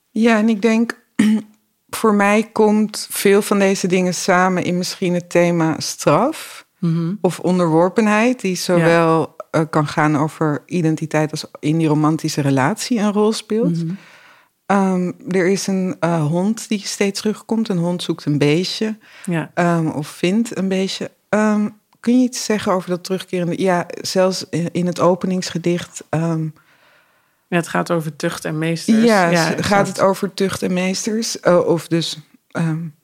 Ja, 0.10 0.38
en 0.38 0.49
ik 0.49 0.62
denk 0.62 1.01
voor 1.89 2.13
mij 2.13 2.43
komt 2.51 3.08
veel 3.10 3.41
van 3.41 3.60
deze 3.60 3.88
dingen 3.88 4.13
samen 4.13 4.63
in 4.63 4.77
misschien 4.77 5.13
het 5.13 5.29
thema 5.29 5.79
straf 5.79 6.67
mhm. 6.79 7.13
of 7.21 7.39
onderworpenheid, 7.39 8.41
die 8.41 8.56
zowel 8.56 9.33
eh, 9.53 9.61
kan 9.69 9.87
gaan 9.87 10.17
over 10.17 10.63
identiteit 10.65 11.31
als 11.31 11.45
in 11.59 11.77
die 11.77 11.87
romantische 11.87 12.41
relatie 12.41 12.99
een 12.99 13.11
rol 13.11 13.31
speelt. 13.31 13.83
Mhm. 13.83 13.93
Ehm, 14.65 15.11
er 15.27 15.47
is 15.47 15.67
een 15.67 15.95
uh, 15.99 16.25
hond 16.25 16.69
die 16.69 16.79
steeds 16.79 17.19
terugkomt. 17.21 17.69
Een 17.69 17.77
hond 17.77 18.03
zoekt 18.03 18.25
een 18.25 18.37
beestje 18.37 18.97
ja. 19.25 19.51
um, 19.55 19.87
of 19.87 20.07
vindt 20.07 20.57
een 20.57 20.67
beestje. 20.67 21.11
Um, 21.29 21.77
kun 21.99 22.19
je 22.19 22.25
iets 22.25 22.45
zeggen 22.45 22.71
over 22.71 22.89
dat 22.89 23.03
terugkerende? 23.03 23.61
Ja, 23.61 23.85
zelfs 24.01 24.45
in 24.71 24.85
het 24.85 24.99
openingsgedicht 24.99 26.03
ja, 27.47 27.59
het 27.59 27.67
gaat 27.67 27.91
over 27.91 28.15
tucht 28.15 28.45
en 28.45 28.57
meesters. 28.57 29.03
Ja, 29.03 29.53
gaat 29.57 29.87
het 29.87 30.01
over 30.01 30.33
tucht 30.33 30.61
en 30.61 30.73
meesters? 30.73 31.37
Uh, 31.43 31.67
of 31.67 31.87
dus, 31.87 32.19
um, 32.51 32.95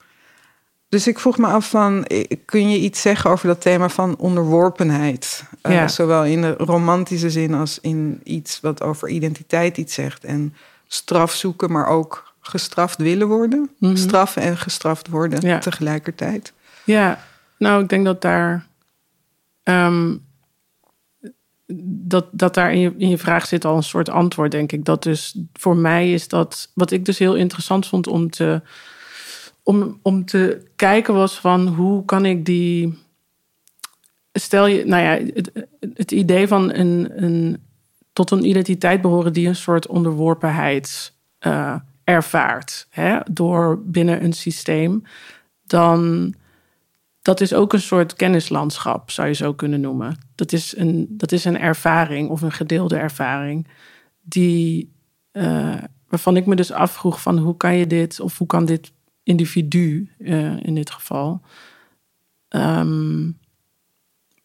dus 0.90 1.06
ik 1.06 1.18
vroeg 1.18 1.38
me 1.38 1.46
af 1.46 1.68
van, 1.68 2.06
kun 2.44 2.70
je 2.70 2.78
iets 2.78 3.00
zeggen 3.00 3.30
over 3.30 3.46
dat 3.46 3.60
thema 3.60 3.88
van 3.88 4.16
onderworpenheid? 4.16 5.44
Uh, 5.62 5.72
ja. 5.72 5.88
Zowel 5.88 6.24
in 6.24 6.40
de 6.40 6.54
romantische 6.58 7.30
zin 7.30 7.54
als 7.54 7.78
in 7.80 8.20
iets 8.24 8.60
wat 8.60 8.82
over 8.82 9.08
identiteit 9.08 9.76
iets 9.76 9.94
zegt. 9.94 10.24
En 10.24 10.54
straf 10.86 11.32
zoeken, 11.32 11.72
maar 11.72 11.86
ook 11.86 12.34
gestraft 12.40 12.96
willen 12.96 13.28
worden. 13.28 13.58
Mm 13.58 13.68
-hmm. 13.78 13.96
Straffen 13.96 14.42
en 14.42 14.56
gestraft 14.56 15.08
worden 15.08 15.40
ja. 15.40 15.58
tegelijkertijd. 15.58 16.52
Ja, 16.84 17.24
nou, 17.58 17.82
ik 17.82 17.88
denk 17.88 18.04
dat 18.04 18.22
daar... 18.22 18.66
Um, 19.64 20.28
dat, 21.82 22.26
dat 22.30 22.54
daar 22.54 22.72
in 22.72 22.80
je, 22.80 22.94
in 22.98 23.08
je 23.08 23.18
vraag 23.18 23.46
zit 23.46 23.64
al 23.64 23.76
een 23.76 23.82
soort 23.82 24.08
antwoord, 24.08 24.50
denk 24.50 24.72
ik. 24.72 24.84
Dat 24.84 25.02
dus 25.02 25.38
voor 25.52 25.76
mij 25.76 26.12
is 26.12 26.28
dat, 26.28 26.70
wat 26.74 26.90
ik 26.90 27.04
dus 27.04 27.18
heel 27.18 27.34
interessant 27.34 27.86
vond 27.86 28.06
om 28.06 28.30
te, 28.30 28.62
om, 29.70 29.98
om 30.02 30.24
te 30.24 30.62
kijken 30.76 31.14
was 31.14 31.38
van 31.38 31.66
hoe 31.66 32.04
kan 32.04 32.24
ik 32.24 32.44
die, 32.44 32.98
stel 34.32 34.66
je, 34.66 34.84
nou 34.84 35.02
ja, 35.02 35.32
het, 35.94 36.12
idee 36.12 36.48
van 36.48 36.72
een, 36.74 37.22
een, 37.22 37.62
tot 38.12 38.30
een 38.30 38.44
identiteit 38.44 39.00
behoren 39.00 39.32
die 39.32 39.48
een 39.48 39.56
soort 39.56 39.86
onderworpenheid 39.86 41.14
uh, 41.46 41.74
ervaart, 42.04 42.86
hè, 42.90 43.18
door 43.30 43.82
binnen 43.84 44.24
een 44.24 44.32
systeem, 44.32 45.02
dan 45.62 46.34
dat 47.22 47.40
is 47.40 47.54
ook 47.54 47.72
een 47.72 47.80
soort 47.80 48.14
kennislandschap, 48.14 49.10
zou 49.10 49.28
je 49.28 49.34
zo 49.34 49.54
kunnen 49.54 49.80
noemen. 49.80 50.16
Dat 50.34 50.52
is 50.52 50.76
een, 50.76 51.06
dat 51.10 51.32
is 51.32 51.44
een 51.44 51.58
ervaring 51.58 52.28
of 52.28 52.42
een 52.42 52.52
gedeelde 52.52 52.96
ervaring, 52.96 53.66
die, 54.22 54.92
uh, 55.32 55.82
waarvan 56.08 56.36
ik 56.36 56.46
me 56.46 56.56
dus 56.56 56.72
afvroeg 56.72 57.22
van 57.22 57.38
hoe 57.38 57.56
kan 57.56 57.76
je 57.76 57.86
dit, 57.86 58.20
of 58.20 58.38
hoe 58.38 58.46
kan 58.46 58.64
dit 58.64 58.92
individu 59.30 60.10
uh, 60.18 60.64
in 60.64 60.74
dit 60.74 60.90
geval, 60.90 61.40
um, 62.48 63.38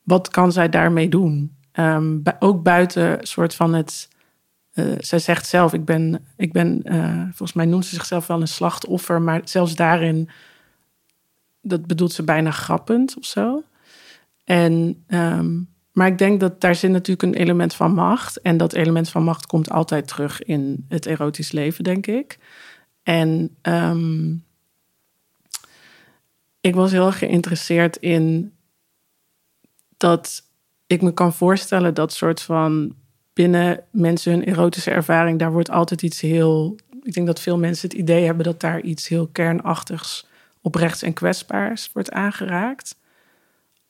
wat 0.04 0.30
kan 0.30 0.52
zij 0.52 0.70
daarmee 0.70 1.10
doen? 1.10 1.56
Um, 1.74 2.24
ook 2.40 2.64
buiten 2.64 3.28
soort 3.28 3.56
van 3.56 3.74
het, 3.74 4.10
uh, 4.74 4.96
zij 4.98 5.20
zegt 5.20 5.48
zelf, 5.48 5.74
ik 5.74 5.86
ben, 5.86 6.26
ik 6.38 6.54
ben 6.54 6.82
volgens 7.28 7.54
mij 7.54 7.66
noemt 7.66 7.86
ze 7.86 7.96
zichzelf 7.96 8.28
wel 8.28 8.42
een 8.42 8.48
slachtoffer, 8.48 9.22
maar 9.22 9.42
zelfs 9.44 9.76
daarin 9.76 10.30
dat 11.66 11.88
bedoelt 11.88 12.12
ze 12.12 12.24
bijna 12.24 12.52
grappend 12.52 13.18
of 13.18 13.26
zo. 13.26 13.64
En, 14.44 15.04
um, 15.08 15.70
maar 15.92 16.08
ik 16.08 16.18
denk 16.18 16.40
dat 16.40 16.62
daar 16.62 16.76
zit 16.76 16.92
natuurlijk 16.92 17.22
een 17.22 17.42
element 17.42 17.74
van 17.74 17.94
macht. 17.94 18.42
En 18.42 18.58
dat 18.58 18.74
element 18.74 19.10
van 19.10 19.24
macht 19.24 19.46
komt 19.46 19.70
altijd 19.70 20.08
terug 20.08 20.44
in 20.44 20.86
het 20.90 21.06
erotisch 21.06 21.52
leven, 21.52 21.84
denk 21.84 22.08
ik. 22.08 22.38
En 23.04 23.56
ik 26.66 26.76
was 26.76 26.92
heel 26.92 27.12
geïnteresseerd 27.12 27.98
in 27.98 28.54
dat 29.98 30.44
ik 30.88 31.02
me 31.02 31.14
kan 31.14 31.34
voorstellen 31.34 31.94
dat 31.94 32.14
soort 32.14 32.42
van 32.42 32.96
binnen 33.34 33.84
mensen 33.92 34.32
hun 34.32 34.44
erotische 34.44 34.92
ervaring, 34.92 35.40
daar 35.40 35.52
wordt 35.52 35.70
altijd 35.70 36.02
iets 36.02 36.22
heel. 36.22 36.76
Ik 37.02 37.14
denk 37.14 37.28
dat 37.28 37.40
veel 37.40 37.58
mensen 37.58 37.90
het 37.90 37.98
idee 37.98 38.26
hebben 38.26 38.46
dat 38.46 38.60
daar 38.60 38.82
iets 38.82 39.08
heel 39.08 39.28
kernachtigs 39.28 40.28
oprechts 40.62 41.02
en 41.02 41.14
kwetsbaars 41.14 41.90
wordt 41.94 42.12
aangeraakt. 42.12 42.98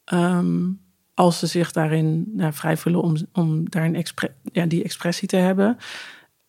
Ehm, 0.04 0.70
als 1.14 1.40
ze 1.40 1.48
zich 1.48 1.72
daarin 1.72 2.32
nou, 2.34 2.54
vrij 2.54 2.78
voelen 2.78 3.02
om, 3.02 3.16
om 3.34 3.70
daarin 3.70 4.06
ja, 4.52 4.66
die 4.66 4.84
expressie 4.84 5.28
te 5.28 5.36
hebben. 5.38 5.78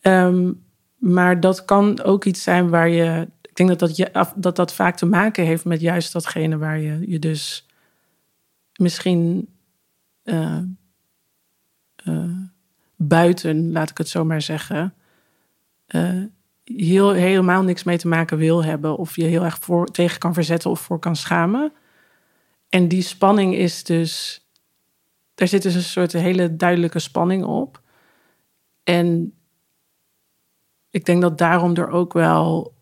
Ehm, 0.00 0.52
maar 0.96 1.40
dat 1.40 1.64
kan 1.64 2.02
ook 2.02 2.24
iets 2.24 2.42
zijn 2.42 2.68
waar 2.68 2.88
je 2.88 3.28
denk 3.56 3.68
dat 3.68 3.78
dat, 3.78 3.96
je, 3.96 4.30
dat 4.36 4.56
dat 4.56 4.74
vaak 4.74 4.96
te 4.96 5.06
maken 5.06 5.44
heeft 5.44 5.64
met 5.64 5.80
juist 5.80 6.12
datgene 6.12 6.58
waar 6.58 6.78
je 6.78 7.10
je 7.10 7.18
dus 7.18 7.66
misschien 8.76 9.48
uh, 10.24 10.62
buiten, 12.96 13.72
laat 13.72 13.90
ik 13.90 13.98
het 13.98 14.08
zo 14.08 14.24
maar 14.24 14.42
zeggen, 14.42 14.94
uh, 15.88 16.24
heel, 16.64 17.12
helemaal 17.12 17.62
niks 17.62 17.84
mee 17.84 17.98
te 17.98 18.08
maken 18.08 18.38
wil 18.38 18.64
hebben. 18.64 18.96
Of 18.96 19.16
je 19.16 19.24
heel 19.24 19.44
erg 19.44 19.58
voor, 19.60 19.86
tegen 19.86 20.18
kan 20.18 20.34
verzetten 20.34 20.70
of 20.70 20.80
voor 20.80 20.98
kan 20.98 21.16
schamen. 21.16 21.72
En 22.68 22.88
die 22.88 23.02
spanning 23.02 23.54
is 23.54 23.84
dus. 23.84 24.44
Daar 25.34 25.48
zit 25.48 25.62
dus 25.62 25.74
een 25.74 25.82
soort 25.82 26.12
hele 26.12 26.56
duidelijke 26.56 26.98
spanning 26.98 27.44
op. 27.44 27.82
En 28.84 29.34
ik 30.90 31.04
denk 31.04 31.22
dat 31.22 31.38
daarom 31.38 31.74
er 31.74 31.88
ook 31.88 32.12
wel 32.12 32.75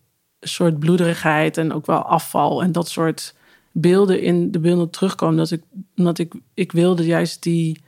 soort 0.47 0.79
bloederigheid 0.79 1.57
en 1.57 1.73
ook 1.73 1.85
wel 1.85 2.01
afval 2.01 2.63
en 2.63 2.71
dat 2.71 2.89
soort 2.89 3.35
beelden 3.71 4.21
in 4.21 4.51
de 4.51 4.59
bundel 4.59 4.89
terugkomen. 4.89 5.37
Dat 5.37 5.51
ik, 5.51 5.63
omdat 5.95 6.17
ik, 6.17 6.33
ik 6.53 6.71
wilde 6.71 7.05
juist 7.05 7.43
die 7.43 7.83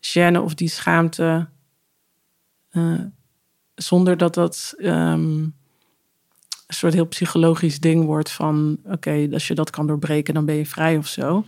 gêne 0.00 0.40
of 0.42 0.54
die 0.54 0.68
schaamte. 0.68 1.46
Uh, 2.72 3.00
zonder 3.74 4.16
dat 4.16 4.34
dat 4.34 4.74
um, 4.78 5.54
een 6.66 6.74
soort 6.74 6.94
heel 6.94 7.06
psychologisch 7.06 7.80
ding 7.80 8.04
wordt 8.04 8.30
van 8.30 8.78
oké, 8.84 9.28
als 9.32 9.46
je 9.48 9.54
dat 9.54 9.70
kan 9.70 9.86
doorbreken, 9.86 10.34
dan 10.34 10.44
ben 10.44 10.54
je 10.54 10.66
vrij 10.66 10.96
of 10.96 11.06
zo. 11.06 11.44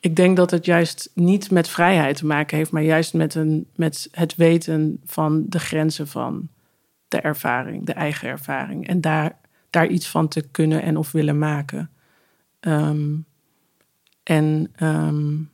Ik 0.00 0.16
denk 0.16 0.36
dat 0.36 0.50
het 0.50 0.64
juist 0.64 1.10
niet 1.14 1.50
met 1.50 1.68
vrijheid 1.68 2.16
te 2.16 2.26
maken 2.26 2.56
heeft, 2.56 2.70
maar 2.70 2.82
juist 2.82 3.14
met, 3.14 3.34
een, 3.34 3.66
met 3.76 4.08
het 4.10 4.36
weten 4.36 5.00
van 5.04 5.44
de 5.48 5.58
grenzen 5.58 6.08
van 6.08 6.48
de 7.08 7.20
ervaring, 7.20 7.86
de 7.86 7.92
eigen 7.92 8.28
ervaring. 8.28 8.88
En 8.88 9.00
daar, 9.00 9.38
daar 9.72 9.86
iets 9.86 10.08
van 10.08 10.28
te 10.28 10.40
kunnen 10.50 10.82
en 10.82 10.96
of 10.96 11.12
willen 11.12 11.38
maken. 11.38 11.90
Um, 12.60 13.24
en 14.22 14.72
um, 14.82 15.50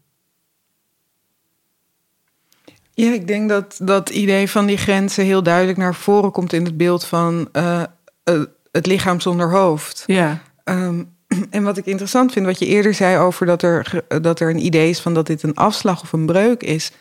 ja, 2.95 3.13
ik 3.13 3.27
denk 3.27 3.49
dat 3.49 3.79
dat 3.83 4.11
idee 4.11 4.51
van 4.51 4.67
die 4.67 4.77
grenzen 4.77 5.25
heel 5.25 5.43
duidelijk 5.43 5.79
naar 5.79 5.95
voren 5.95 6.33
komt 6.33 6.53
in 6.53 6.65
het 6.65 6.77
beeld 6.77 7.05
van 7.05 7.49
uh, 7.53 7.83
uh, 8.25 8.43
het 8.73 8.87
lichaam 8.87 9.21
zonder 9.21 9.51
hoofd. 9.51 10.05
Ja. 10.07 10.43
Um, 10.65 11.17
en 11.51 11.63
wat 11.63 11.77
ik 11.77 11.87
interessant 11.87 12.33
vind, 12.33 12.47
wat 12.47 12.59
je 12.59 12.67
eerder 12.67 12.95
zei 12.95 13.19
over 13.19 13.47
dat 13.47 13.63
er, 13.63 14.05
dat 14.23 14.41
er 14.41 14.51
een 14.51 14.65
idee 14.65 14.91
is 14.91 15.01
van 15.01 15.15
dat 15.15 15.27
dit 15.27 15.43
een 15.43 15.55
afslag 15.55 16.03
of 16.03 16.13
een 16.13 16.27
breuk 16.27 16.63
is. 16.63 16.93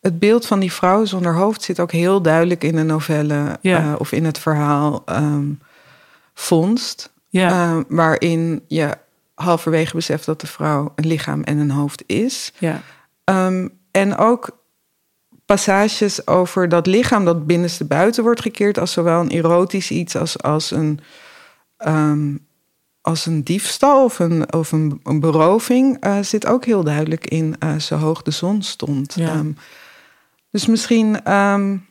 Het 0.00 0.18
beeld 0.18 0.46
van 0.46 0.60
die 0.60 0.72
vrouw 0.72 1.04
zonder 1.04 1.34
hoofd 1.34 1.62
zit 1.62 1.80
ook 1.80 1.92
heel 1.92 2.22
duidelijk 2.22 2.64
in 2.64 2.76
de 2.76 2.82
novelle 2.82 3.58
ja. 3.60 3.84
uh, 3.84 3.94
of 3.98 4.12
in 4.12 4.24
het 4.24 4.38
verhaal 4.38 5.02
um, 5.06 5.60
Vondst. 6.38 7.12
Ja. 7.28 7.74
Uh, 7.74 7.82
waarin 7.88 8.64
je 8.68 8.98
halverwege 9.34 9.96
beseft 9.96 10.26
dat 10.26 10.40
de 10.40 10.46
vrouw 10.46 10.92
een 10.94 11.06
lichaam 11.06 11.42
en 11.42 11.58
een 11.58 11.70
hoofd 11.70 12.02
is. 12.06 12.52
Ja. 12.58 12.82
Um, 13.24 13.78
en 13.90 14.16
ook 14.16 14.58
passages 15.46 16.26
over 16.26 16.68
dat 16.68 16.86
lichaam 16.86 17.24
dat 17.24 17.46
binnenste 17.46 17.84
buiten 17.84 18.22
wordt 18.22 18.42
gekeerd 18.42 18.78
als 18.78 18.92
zowel 18.92 19.20
een 19.20 19.30
erotisch 19.30 19.90
iets 19.90 20.16
als, 20.16 20.42
als 20.42 20.70
een. 20.70 21.00
Um, 21.86 22.44
als 23.00 23.26
een 23.26 23.42
diefstal 23.42 24.04
of 24.04 24.18
een, 24.18 24.52
of 24.52 24.72
een, 24.72 25.00
een 25.04 25.20
beroving 25.20 26.04
uh, 26.06 26.18
zit 26.20 26.46
ook 26.46 26.64
heel 26.64 26.84
duidelijk 26.84 27.26
in 27.26 27.54
uh, 27.64 27.78
zo 27.78 27.96
hoog 27.96 28.22
de 28.22 28.30
zon 28.30 28.62
stond. 28.62 29.14
Ja. 29.14 29.34
Um, 29.34 29.56
dus 30.50 30.66
misschien 30.66 31.32
um, 31.32 31.86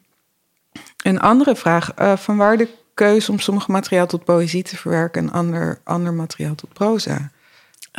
een 1.04 1.20
andere 1.20 1.56
vraag. 1.56 2.00
Uh, 2.00 2.18
van 2.18 2.38
waar 2.38 2.58
de 2.58 2.70
keuze 2.96 3.32
om 3.32 3.40
sommige 3.40 3.72
materiaal 3.72 4.08
tot 4.08 4.24
poëzie 4.24 4.64
te 4.64 4.78
verwerken 4.78 5.22
en 5.22 5.32
ander, 5.32 5.80
ander 5.84 6.14
materiaal 6.14 6.56
tot 6.56 6.74
proza? 6.74 7.32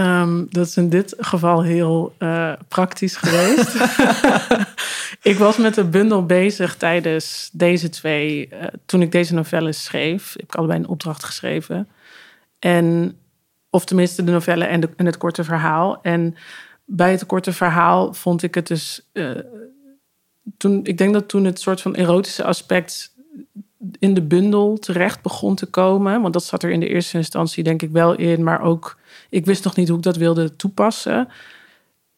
Um, 0.00 0.46
dat 0.50 0.66
is 0.66 0.76
in 0.76 0.88
dit 0.88 1.14
geval 1.18 1.62
heel 1.62 2.14
uh, 2.18 2.52
praktisch 2.68 3.16
geweest. 3.16 3.74
ik 5.32 5.37
was 5.38 5.56
met 5.56 5.74
de 5.74 5.85
bundel 5.85 6.26
bezig 6.26 6.76
tijdens 6.76 7.50
deze 7.52 7.88
twee, 7.88 8.48
uh, 8.52 8.64
toen 8.87 9.02
ik 9.02 9.12
deze 9.12 9.35
novelles 9.35 9.85
schreef. 9.85 10.35
Ik 10.35 10.40
heb 10.40 10.56
allebei 10.56 10.78
een 10.78 10.88
opdracht 10.88 11.24
geschreven. 11.24 11.88
En, 12.59 13.16
of 13.70 13.85
tenminste 13.85 14.24
de 14.24 14.32
novelle 14.32 14.64
en, 14.64 14.80
de, 14.80 14.88
en 14.96 15.06
het 15.06 15.16
korte 15.16 15.44
verhaal. 15.44 15.98
En 16.02 16.37
bij 16.85 17.11
het 17.11 17.26
korte 17.26 17.52
verhaal 17.52 18.14
vond 18.14 18.42
ik 18.42 18.54
het 18.54 18.66
dus. 18.66 19.09
Uh, 19.12 19.30
toen, 20.56 20.85
ik 20.85 20.98
denk 20.98 21.12
dat 21.12 21.28
toen 21.28 21.44
het 21.44 21.61
soort 21.61 21.80
van 21.80 21.94
erotische 21.94 22.44
aspect 22.44 23.14
in 23.99 24.14
de 24.14 24.22
bundel 24.22 24.79
terecht 24.79 25.22
begon 25.22 25.55
te 25.55 25.66
komen. 25.66 26.20
Want 26.22 26.33
dat 26.33 26.44
zat 26.44 26.62
er 26.62 26.70
in 26.70 26.81
de 26.81 26.88
eerste 26.88 27.16
instantie 27.16 27.64
denk 27.64 27.83
ik 27.83 27.90
wel 27.90 28.14
in. 28.14 28.44
Maar 28.44 28.61
ook, 28.61 28.99
ik 29.31 29.46
wist 29.46 29.64
nog 29.64 29.77
niet 29.77 29.88
hoe 29.88 29.96
ik 29.96 30.03
dat 30.03 30.16
wilde 30.16 30.57
toepassen. 30.57 31.29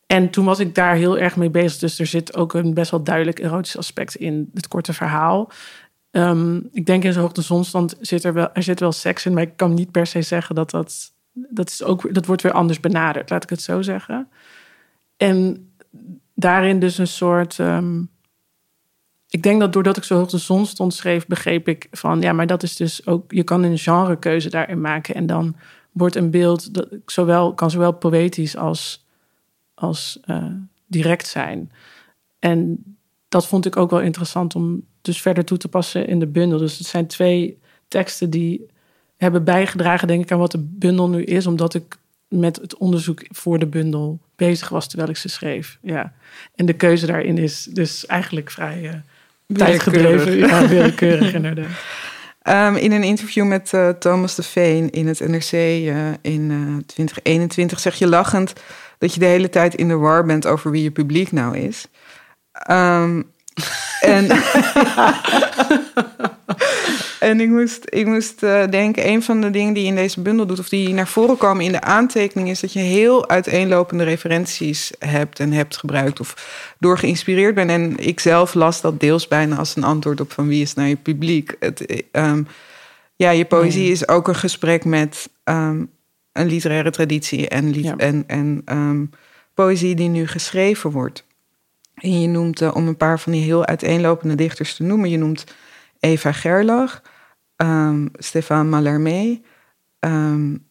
En 0.07 0.31
toen 0.31 0.45
was 0.45 0.59
ik 0.59 0.75
daar 0.75 0.95
heel 0.95 1.19
erg 1.19 1.37
mee 1.37 1.51
bezig. 1.51 1.79
Dus 1.79 1.99
er 1.99 2.07
zit 2.07 2.37
ook 2.37 2.55
een 2.55 2.75
best 2.75 2.91
wel 2.91 3.03
duidelijk 3.03 3.39
erotisch 3.39 3.77
aspect 3.77 4.15
in 4.15 4.51
het 4.55 4.69
korte 4.69 4.93
verhaal. 4.93 5.51
Um, 6.11 6.69
ik 6.73 6.87
denk 6.87 7.05
in 7.05 7.13
zo'n 7.13 7.23
hoogte 7.23 7.43
zonstand 7.43 7.97
zit 8.01 8.25
er 8.25 8.33
wel, 8.33 8.49
er 8.53 8.63
zit 8.63 8.81
wel 8.81 8.93
seks 8.93 9.27
in. 9.27 9.35
Maar 9.35 9.43
ik 9.43 9.57
kan 9.57 9.75
niet 9.75 9.91
per 9.91 10.07
se 10.07 10.23
zeggen 10.23 10.55
dat 10.55 10.71
dat... 10.71 11.13
Dat, 11.33 11.69
is 11.69 11.83
ook, 11.83 12.15
dat 12.15 12.27
wordt 12.27 12.43
weer 12.43 12.53
anders 12.53 12.81
benaderd, 12.81 13.31
laat 13.31 13.43
ik 13.43 13.51
het 13.51 13.63
zo 13.63 13.83
zeggen. 13.83 14.29
En 15.17 15.69
daarin 16.35 16.79
dus 16.79 16.99
een 16.99 17.07
soort... 17.07 17.59
Um, 17.59 18.11
ik 19.31 19.43
denk 19.43 19.61
dat 19.61 19.73
doordat 19.73 19.97
ik 19.97 20.05
zo 20.05 20.17
hoog 20.17 20.31
de 20.31 20.39
zon 20.39 20.67
stond 20.67 20.95
schreef, 20.95 21.27
begreep 21.27 21.69
ik 21.69 21.89
van 21.91 22.21
ja, 22.21 22.33
maar 22.33 22.47
dat 22.47 22.63
is 22.63 22.77
dus 22.77 23.07
ook, 23.07 23.33
je 23.33 23.43
kan 23.43 23.63
een 23.63 23.79
genrekeuze 23.79 24.51
daarin 24.51 24.81
maken. 24.81 25.15
En 25.15 25.27
dan 25.27 25.57
wordt 25.93 26.17
een 26.17 26.31
beeld 26.31 26.75
dat 26.75 26.89
zowel, 27.07 27.55
kan 27.55 27.71
zowel 27.71 27.93
poëtisch 27.93 28.57
als, 28.57 29.07
als 29.75 30.21
uh, 30.27 30.45
direct 30.87 31.27
zijn. 31.27 31.73
En 32.39 32.85
dat 33.29 33.47
vond 33.47 33.67
ik 33.67 33.77
ook 33.77 33.91
wel 33.91 34.01
interessant 34.01 34.55
om 34.55 34.83
dus 35.01 35.21
verder 35.21 35.45
toe 35.45 35.59
te 35.59 35.69
passen 35.69 36.07
in 36.07 36.19
de 36.19 36.27
bundel. 36.27 36.59
Dus 36.59 36.79
het 36.79 36.87
zijn 36.87 37.07
twee 37.07 37.59
teksten 37.89 38.31
die 38.31 38.67
hebben 39.17 39.45
bijgedragen, 39.45 40.09
denk 40.09 40.23
ik, 40.23 40.33
aan 40.33 40.39
wat 40.39 40.53
de 40.53 40.67
bundel 40.69 41.09
nu 41.09 41.25
is, 41.25 41.47
omdat 41.47 41.75
ik 41.75 41.99
met 42.29 42.57
het 42.57 42.77
onderzoek 42.77 43.25
voor 43.29 43.59
de 43.59 43.67
bundel 43.67 44.19
bezig 44.37 44.69
was 44.69 44.89
terwijl 44.89 45.11
ik 45.11 45.17
ze 45.17 45.29
schreef. 45.29 45.79
Ja. 45.83 46.15
En 46.55 46.67
de 46.67 46.73
keuze 46.73 47.07
daarin 47.07 47.39
is 47.39 47.65
dus 47.65 48.07
eigenlijk 48.07 48.51
vrij. 48.51 48.83
Uh, 48.83 48.95
tijdgedreven. 49.57 50.37
Ja, 50.37 50.69
willekeurig 50.69 51.35
inderdaad. 51.41 51.67
Um, 52.43 52.77
in 52.77 52.93
een 52.93 53.03
interview 53.03 53.47
met 53.47 53.73
uh, 53.75 53.89
Thomas 53.89 54.35
de 54.35 54.43
Veen 54.43 54.91
in 54.91 55.07
het 55.07 55.29
NRC 55.29 55.53
uh, 55.53 56.09
in 56.23 56.51
uh, 56.51 56.77
2021 56.87 57.81
zeg 57.81 57.95
je 57.95 58.07
lachend 58.07 58.53
dat 58.99 59.15
je 59.15 59.21
de 59.21 59.27
hele 59.27 59.49
tijd 59.49 59.75
in 59.75 59.89
de 59.89 59.97
war 59.97 60.25
bent 60.25 60.47
over 60.47 60.71
wie 60.71 60.83
je 60.83 60.91
publiek 60.91 61.33
nou 61.33 61.57
is. 61.59 61.87
Um, 62.71 63.31
en, 64.01 64.27
en 67.21 67.41
ik 67.41 67.49
moest, 67.49 67.83
ik 67.85 68.07
moest 68.07 68.43
uh, 68.43 68.67
denken, 68.71 69.09
een 69.09 69.23
van 69.23 69.41
de 69.41 69.51
dingen 69.51 69.75
die 69.75 69.83
je 69.83 69.89
in 69.89 69.95
deze 69.95 70.21
bundel 70.21 70.47
doet, 70.47 70.59
of 70.59 70.69
die 70.69 70.89
naar 70.89 71.09
voren 71.09 71.37
komen 71.37 71.65
in 71.65 71.73
de 71.73 71.81
aantekening, 71.81 72.49
is 72.49 72.61
dat 72.61 72.73
je 72.73 72.79
heel 72.79 73.29
uiteenlopende 73.29 74.05
referenties 74.05 74.93
hebt 74.99 75.41
en 75.41 75.53
hebt 75.53 75.77
gebruikt 75.77 76.21
of 76.21 76.75
door 76.79 76.99
geïnspireerd 76.99 77.55
bent. 77.55 77.71
En 77.71 77.97
ik 77.99 78.21
zelf 78.21 78.55
las 78.55 78.81
dat 78.81 79.01
deels 79.01 79.29
bijna 79.29 79.57
als 79.57 79.77
een 79.77 79.85
antwoord 79.85 80.21
op 80.21 80.33
van 80.33 80.49
wie 80.49 80.63
is 80.63 80.75
naar 80.75 80.89
je 80.89 80.97
publiek. 80.97 81.57
Het, 81.59 82.05
um, 82.13 82.47
ja, 83.17 83.31
je 83.31 83.45
poëzie 83.45 83.91
is 83.91 84.09
ook 84.09 84.29
een 84.29 84.35
gesprek 84.35 84.85
met 84.85 85.29
um, 85.45 85.91
een 86.33 86.47
literaire 86.47 86.91
traditie 86.91 87.49
en, 87.49 87.71
li 87.71 87.83
ja. 87.83 87.97
en, 87.97 88.25
en 88.27 88.63
um, 88.67 89.11
poëzie 89.55 89.95
die 89.95 90.09
nu 90.09 90.27
geschreven 90.27 90.91
wordt. 90.91 91.25
En 91.95 92.21
je 92.21 92.29
noemt, 92.29 92.61
uh, 92.61 92.75
om 92.75 92.87
een 92.87 92.97
paar 92.97 93.21
van 93.21 93.33
die 93.33 93.43
heel 93.43 93.67
uiteenlopende 93.67 94.35
dichters 94.35 94.75
te 94.75 94.83
noemen, 94.83 95.11
je 95.11 95.19
noemt 95.19 95.45
Eva 96.01 96.33
Gerlach, 96.33 97.03
um, 97.57 98.11
Stefan 98.19 98.69
Mallarmé, 98.69 99.41
um, 100.01 100.67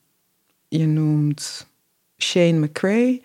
je 0.67 0.86
noemt 0.86 1.67
Shane 2.17 2.59
McCrae 2.59 3.21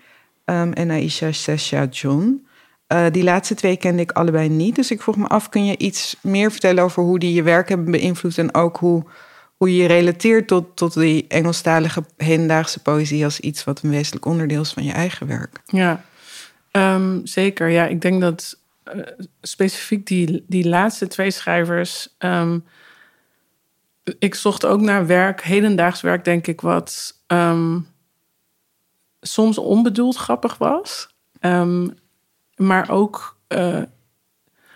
um, 0.46 0.72
en 0.72 0.90
Aisha 0.90 1.32
Sesha 1.32 1.86
John. 1.90 2.46
Uh, 2.92 3.07
die 3.11 3.22
laatste 3.22 3.55
twee 3.55 3.76
kende 3.76 4.03
ik 4.03 4.12
allebei 4.12 4.48
niet, 4.48 4.74
dus 4.74 4.90
ik 4.90 5.03
vroeg 5.03 5.16
me 5.16 5.26
af, 5.26 5.48
kun 5.48 5.64
je 5.64 5.78
iets 5.78 6.16
meer 6.22 6.50
vertellen 6.50 6.84
over 6.84 7.03
hoe 7.03 7.18
die 7.18 7.32
je 7.32 7.42
werk 7.42 7.68
hebben 7.68 7.90
beïnvloed 7.90 8.38
en 8.38 8.55
ook 8.55 8.76
hoe, 8.76 9.05
hoe 9.57 9.76
je 9.76 9.86
relateert 9.86 10.46
tot, 10.46 10.76
tot 10.76 10.94
die 10.94 11.24
Engelstalige 11.28 12.05
hedendaagse 12.16 12.82
poëzie 12.82 13.24
als 13.24 13.40
iets 13.40 13.64
wat 13.64 13.82
een 13.82 13.90
wezenlijk 13.90 14.24
onderdeel 14.24 14.61
is 14.61 14.72
van 14.72 14.84
je 14.84 14.92
eigen 14.92 15.26
werk? 15.26 15.61
Ja, 15.66 16.05
zeker, 17.24 17.68
ja. 17.68 17.86
Ik 17.86 18.00
denk 18.00 18.20
dat 18.20 18.57
uh, 18.95 19.03
specifiek 19.41 20.07
die, 20.07 20.45
die 20.49 20.68
laatste 20.68 21.07
twee 21.07 21.30
schrijvers. 21.30 22.14
Um, 22.18 22.64
ik 24.18 24.35
zocht 24.35 24.66
ook 24.66 24.80
naar 24.80 25.07
werk, 25.07 25.43
hedendaags 25.43 26.01
werk, 26.01 26.24
denk 26.24 26.47
ik, 26.47 26.61
wat 26.61 27.20
um, 27.26 27.87
soms 29.20 29.59
onbedoeld 29.59 30.16
grappig 30.16 30.59
was. 30.59 31.09
maar 32.57 32.91
ook 32.91 33.39
uh, 33.49 33.83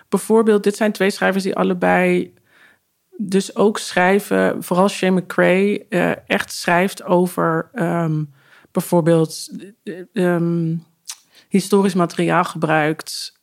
bijvoorbeeld, 0.09 0.63
dit 0.63 0.77
zijn 0.77 0.93
twee 0.93 1.11
schrijvers 1.11 1.45
die 1.45 1.57
allebei 1.57 2.35
dus 3.17 3.57
ook 3.57 3.79
schrijven, 3.79 4.63
vooral 4.63 4.89
Shane 4.89 5.21
McCrae, 5.21 5.87
uh, 5.89 6.13
echt 6.27 6.53
schrijft 6.53 7.03
over 7.03 7.71
ehm, 7.73 8.25
bijvoorbeeld 8.71 9.51
historisch 11.49 11.95
materiaal 11.95 12.45
gebruikt, 12.45 13.36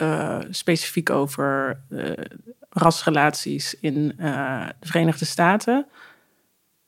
uh, 0.00 0.38
specifiek 0.50 1.10
over 1.10 1.80
rasrelaties 2.70 3.74
in 3.80 4.14
de 4.16 4.74
Verenigde 4.80 5.24
Staten. 5.24 5.86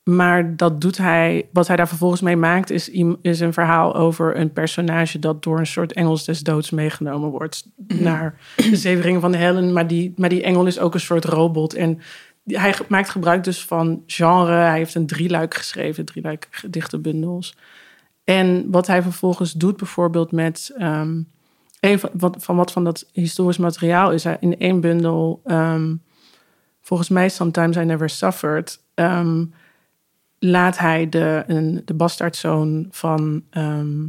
Maar 0.05 0.57
dat 0.57 0.80
doet 0.80 0.96
hij. 0.96 1.48
Wat 1.52 1.66
hij 1.66 1.76
daar 1.76 1.88
vervolgens 1.88 2.20
mee 2.20 2.36
maakt, 2.36 2.70
is, 2.70 2.88
is 3.22 3.40
een 3.40 3.52
verhaal 3.52 3.94
over 3.94 4.36
een 4.36 4.52
personage 4.52 5.18
dat 5.18 5.42
door 5.42 5.59
een 5.59 5.66
soort 5.66 5.92
Engels 5.92 6.24
des 6.24 6.40
doods 6.40 6.70
meegenomen 6.70 7.30
wordt 7.30 7.66
mhm. 7.76 8.02
naar 8.02 8.38
de 8.57 8.76
zeveringen 8.76 9.20
van 9.20 9.32
de 9.32 9.38
Helen. 9.38 9.72
Maar 9.72 9.86
die, 9.86 10.12
maar 10.16 10.28
die 10.28 10.42
engel 10.42 10.66
is 10.66 10.78
ook 10.78 10.94
een 10.94 11.00
soort 11.00 11.24
robot. 11.24 11.74
En 11.74 12.00
hij 12.44 12.74
maakt 12.88 13.11
gebruik 13.11 13.44
dus 13.44 13.64
van 13.64 14.02
genre. 14.07 14.52
Hij 14.52 14.78
heeft 14.78 14.94
een 14.94 15.07
drieluik 15.07 15.55
geschreven, 15.55 16.05
drieluik 16.05 16.48
gedichtenbundels. 16.50 17.57
En 18.24 18.70
wat 18.70 18.86
hij 18.86 19.02
vervolgens 19.02 19.52
doet, 19.52 19.76
bijvoorbeeld 19.76 20.32
met 20.32 20.74
um, 20.78 21.28
een 21.85 21.99
van 21.99 22.11
wat, 22.12 22.37
van 22.39 22.57
wat 22.57 22.72
van 22.72 22.85
dat 22.85 23.09
historisch 23.12 23.59
materiaal 23.59 24.12
is, 24.12 24.24
in 24.24 24.59
één 24.59 24.80
bundel, 24.80 25.41
um, 25.47 26.03
volgens 26.80 27.09
mij 27.09 27.28
Sometimes 27.28 27.76
I 27.76 27.85
Never 27.85 28.11
Suffered. 28.11 28.82
Um, 28.95 29.55
laat 30.39 30.78
hij 30.78 31.09
de, 31.09 31.45
een, 31.47 31.82
de 31.85 31.95
bastaardzoon 31.95 32.87
van 32.91 33.45
ehm, 33.51 34.07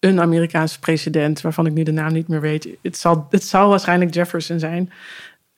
een 0.00 0.20
Amerikaanse 0.20 0.78
president, 0.78 1.40
waarvan 1.40 1.66
ik 1.66 1.72
nu 1.72 1.82
de 1.82 1.92
naam 1.92 2.12
niet 2.12 2.28
meer 2.28 2.40
weet, 2.40 2.68
het 2.82 2.96
zal, 2.96 3.26
het 3.30 3.44
zal 3.44 3.68
waarschijnlijk 3.68 4.14
Jefferson 4.14 4.58
zijn, 4.58 4.92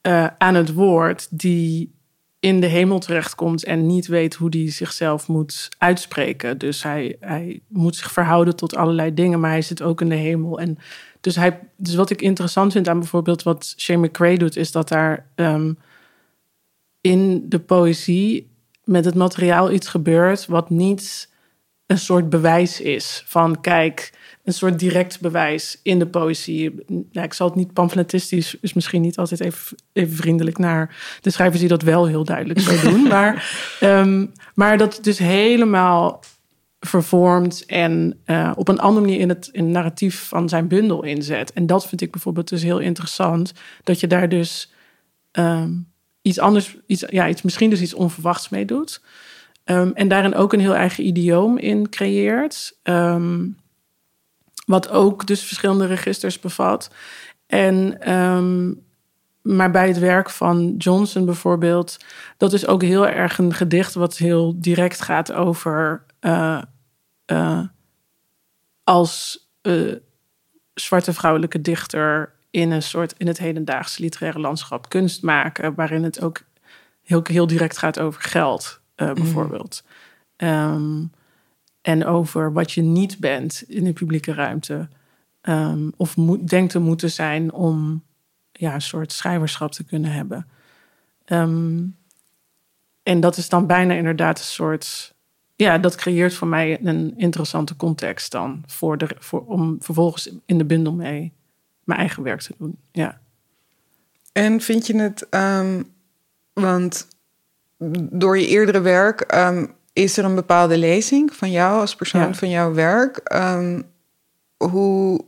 uh, 0.03 0.27
aan 0.39 0.55
het 0.55 0.73
woord, 0.73 1.29
die 1.31 1.95
in 2.43 2.61
de 2.61 2.67
hemel 2.67 2.99
terechtkomt 2.99 3.65
en 3.65 3.87
niet 3.87 4.07
weet 4.07 4.35
hoe 4.35 4.49
hij 4.51 4.71
zichzelf 4.71 5.29
moet 5.29 5.69
uitspreken. 5.79 6.59
Dus 6.59 6.83
hij, 6.83 7.17
hij 7.21 7.61
moet 7.69 7.97
zich 7.97 8.13
verhouden 8.13 8.57
tot 8.57 8.77
allerlei 8.77 9.15
dingen, 9.15 9.41
maar 9.41 9.51
hij 9.51 9.63
zit 9.63 9.83
ook 9.83 10.01
in 10.01 10.09
de 10.09 10.15
hemel. 10.15 10.61
En 10.61 10.79
dus, 11.21 11.37
hij, 11.37 11.61
dus 11.77 11.95
wat 11.95 12.11
ik 12.11 12.23
interessant 12.23 12.73
vind 12.73 12.89
aan 12.89 12.99
bijvoorbeeld 12.99 13.43
wat 13.43 13.75
Shane 13.79 14.07
McCrae 14.07 14.39
doet, 14.39 14.57
is 14.57 14.73
dat 14.73 14.89
daar 14.89 15.27
um, 15.35 15.79
in 17.01 17.49
de 17.49 17.59
poëzie 17.59 18.51
met 18.85 19.05
het 19.05 19.15
materiaal 19.15 19.73
iets 19.73 19.89
gebeurt 19.89 20.47
wat 20.47 20.71
niet 20.71 21.32
een 21.87 21.99
soort 21.99 22.31
bewijs 22.31 22.81
is 22.81 23.23
van 23.27 23.61
kijk, 23.61 24.13
een 24.45 24.53
soort 24.53 24.79
direct 24.79 25.21
bewijs 25.21 25.81
in 25.83 25.99
de 25.99 26.07
poëzie. 26.07 26.75
Ja, 27.11 27.23
ik 27.23 27.33
zal 27.33 27.47
het 27.47 27.57
niet 27.57 27.73
pamfletistisch, 27.73 28.57
is 28.61 28.73
misschien 28.73 29.03
niet 29.03 29.19
altijd 29.19 29.41
even, 29.41 29.77
even 29.93 30.17
vriendelijk 30.17 30.59
naar 30.59 30.97
de 31.21 31.31
schrijvers 31.31 31.61
die 31.61 31.69
dat 31.69 31.83
wel 31.83 32.07
heel 32.07 32.25
duidelijk 32.25 32.61
zo 32.61 32.81
doen. 32.91 33.03
maar, 33.03 33.51
um, 33.81 34.33
maar 34.55 34.79
dat 34.79 34.99
dus 35.03 35.19
helemaal 35.19 36.23
vervormt 36.81 37.67
en 37.67 38.21
uh, 38.27 38.53
op 38.55 38.69
een 38.69 38.81
andere 38.81 39.07
manier 39.07 39.21
in 39.21 39.29
het, 39.29 39.49
in 39.53 39.65
het 39.65 39.73
narratief 39.73 40.29
van 40.29 40.49
zijn 40.49 40.69
bundel 40.69 41.03
inzet. 41.03 41.53
En 41.53 41.67
dat 41.67 41.89
vind 41.89 42.01
ik 42.01 42.11
bijvoorbeeld 42.11 42.49
dus 42.49 42.63
heel 42.63 42.79
interessant, 42.79 43.53
dat 43.85 44.01
je 44.01 44.07
daar 44.07 44.29
dus 44.29 44.73
um, 45.33 45.93
iets 46.23 46.39
anders, 46.39 46.77
iets, 46.87 47.05
ja, 47.09 47.29
iets, 47.29 47.43
misschien 47.43 47.71
dus 47.71 47.81
iets 47.81 47.95
onverwachts 47.95 48.49
mee 48.49 48.65
doet. 48.65 49.03
Um, 49.65 49.93
en 49.95 50.09
daarin 50.09 50.35
ook 50.35 50.53
een 50.53 50.61
heel 50.61 50.75
eigen 50.75 51.07
idioom 51.07 51.59
in 51.59 51.89
creëert. 51.89 52.79
Um, 52.83 53.57
wat 54.67 54.89
ook 54.89 55.27
dus 55.27 55.43
verschillende 55.43 55.87
registers 55.87 56.41
bevat. 56.41 56.91
En, 57.47 58.11
um, 58.13 58.85
maar 59.43 59.71
bij 59.71 59.89
het 59.89 59.99
werk 59.99 60.31
van 60.31 60.75
Johnson 60.79 61.25
bijvoorbeeld, 61.25 61.97
dat 62.37 62.53
is 62.53 62.67
ook 62.67 62.83
heel 62.83 63.09
erg 63.09 63.39
een 63.39 63.55
gedicht 63.55 63.95
wat 63.95 64.17
heel 64.17 64.61
direct 64.61 65.01
gaat 65.01 65.33
over 65.33 66.05
uh, 66.21 66.63
uh, 67.27 67.61
als 68.85 69.47
uh, 69.63 69.97
zwarte 70.75 71.13
vrouwelijke 71.13 71.61
dichter 71.61 72.33
in 72.51 72.71
een 72.71 72.83
soort 72.83 73.15
in 73.17 73.27
het 73.27 73.39
hedendaagse 73.39 74.03
literaire 74.03 74.41
landschap 74.41 74.89
kunst 74.89 75.23
maken, 75.23 75.75
waarin 75.75 76.03
het 76.03 76.23
ook 76.23 76.43
heel, 77.03 77.21
heel 77.25 77.47
direct 77.47 77.79
gaat 77.79 77.99
over 77.99 78.23
geld, 78.23 78.81
uh, 79.03 79.13
bijvoorbeeld. 79.13 79.85
Um, 80.37 81.11
en 81.81 82.05
over 82.05 82.53
wat 82.53 82.73
je 82.73 82.83
niet 82.83 83.19
bent 83.19 83.65
in 83.67 83.85
de 83.85 83.93
publieke 83.93 84.33
ruimte. 84.33 84.89
Um, 85.43 85.93
of 85.97 86.17
moet, 86.17 86.49
denkt 86.49 86.73
te 86.73 86.79
moeten 86.79 87.11
zijn 87.11 87.53
om 87.53 88.03
ja, 88.53 88.75
een 88.75 88.83
soort 88.83 89.13
schrijverschap 89.13 89.73
te 89.73 89.85
kunnen 89.85 90.13
hebben. 90.13 90.47
Um, 91.27 91.97
en 93.03 93.21
dat 93.21 93.37
is 93.37 93.49
dan 93.49 93.67
bijna 93.67 93.95
inderdaad 93.95 94.39
een 94.39 94.45
soort. 94.45 95.15
Ja, 95.57 95.79
dat 95.79 95.95
creëert 95.95 96.35
voor 96.35 96.49
mij 96.49 96.85
een 96.85 97.19
interessante 97.19 97.77
context 97.77 98.31
dan. 98.31 98.63
Voor 98.67 98.99
de, 98.99 99.17
voor, 99.19 99.45
om 99.45 99.77
vervolgens 99.83 100.31
in 100.47 100.59
de 100.59 100.65
bundel 100.65 100.93
mee 100.93 101.33
mijn 101.85 101.99
eigen 101.99 102.23
werk 102.23 102.41
te 102.41 102.55
doen. 102.59 102.79
Ja. 102.93 103.21
En 104.33 104.61
vind 104.61 104.87
je 104.87 104.97
het, 104.97 105.27
um, 105.31 105.93
want 106.53 107.09
door 108.11 108.39
je 108.39 108.47
eerdere 108.47 108.81
werk 108.81 109.35
um, 109.35 109.75
is 109.93 110.17
er 110.17 110.25
een 110.25 110.35
bepaalde 110.35 110.79
lezing 110.79 111.35
van 111.35 111.51
jou 111.51 111.81
als 111.81 111.95
persoon 111.95 112.35
van 112.35 112.51
jouw 112.51 112.75
werk. 112.75 113.21
Um, 113.35 113.83
hoe 114.57 115.25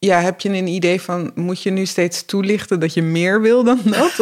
ja, 0.00 0.20
heb 0.20 0.40
je 0.40 0.48
een 0.48 0.66
idee 0.66 1.00
van, 1.00 1.30
moet 1.34 1.62
je 1.62 1.70
nu 1.70 1.86
steeds 1.86 2.24
toelichten 2.24 2.80
dat 2.80 2.94
je 2.94 3.02
meer 3.02 3.40
wil 3.40 3.64
dan 3.64 3.78
dat? 3.84 4.12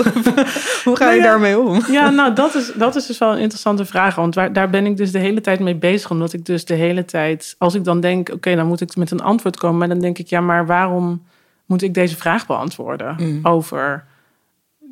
hoe 0.84 0.96
ga 0.96 1.10
je 1.10 1.20
nou 1.20 1.22
daarmee 1.22 1.58
om? 1.58 1.82
Ja, 1.90 2.10
nou, 2.10 2.34
dat 2.34 2.54
is, 2.54 2.72
dat 2.74 2.96
is 2.96 3.06
dus 3.06 3.18
wel 3.18 3.32
een 3.32 3.38
interessante 3.38 3.84
vraag. 3.84 4.14
Want 4.14 4.34
waar, 4.34 4.52
daar 4.52 4.70
ben 4.70 4.86
ik 4.86 4.96
dus 4.96 5.12
de 5.12 5.18
hele 5.18 5.40
tijd 5.40 5.60
mee 5.60 5.76
bezig. 5.76 6.10
Omdat 6.10 6.32
ik 6.32 6.44
dus 6.44 6.64
de 6.64 6.74
hele 6.74 7.04
tijd, 7.04 7.54
als 7.58 7.74
ik 7.74 7.84
dan 7.84 8.00
denk, 8.00 8.28
oké, 8.32 8.54
dan 8.54 8.66
moet 8.66 8.80
ik 8.80 8.96
met 8.96 9.10
een 9.10 9.20
antwoord 9.20 9.56
komen. 9.56 9.78
Maar 9.78 9.88
dan 9.88 9.98
denk 9.98 10.18
ik, 10.18 10.26
ja, 10.26 10.40
maar 10.40 10.66
waarom 10.66 11.22
moet 11.66 11.82
ik 11.82 11.94
deze 11.94 12.16
vraag 12.16 12.46
beantwoorden 12.46 13.16
mm. 13.18 13.46
over, 13.46 14.04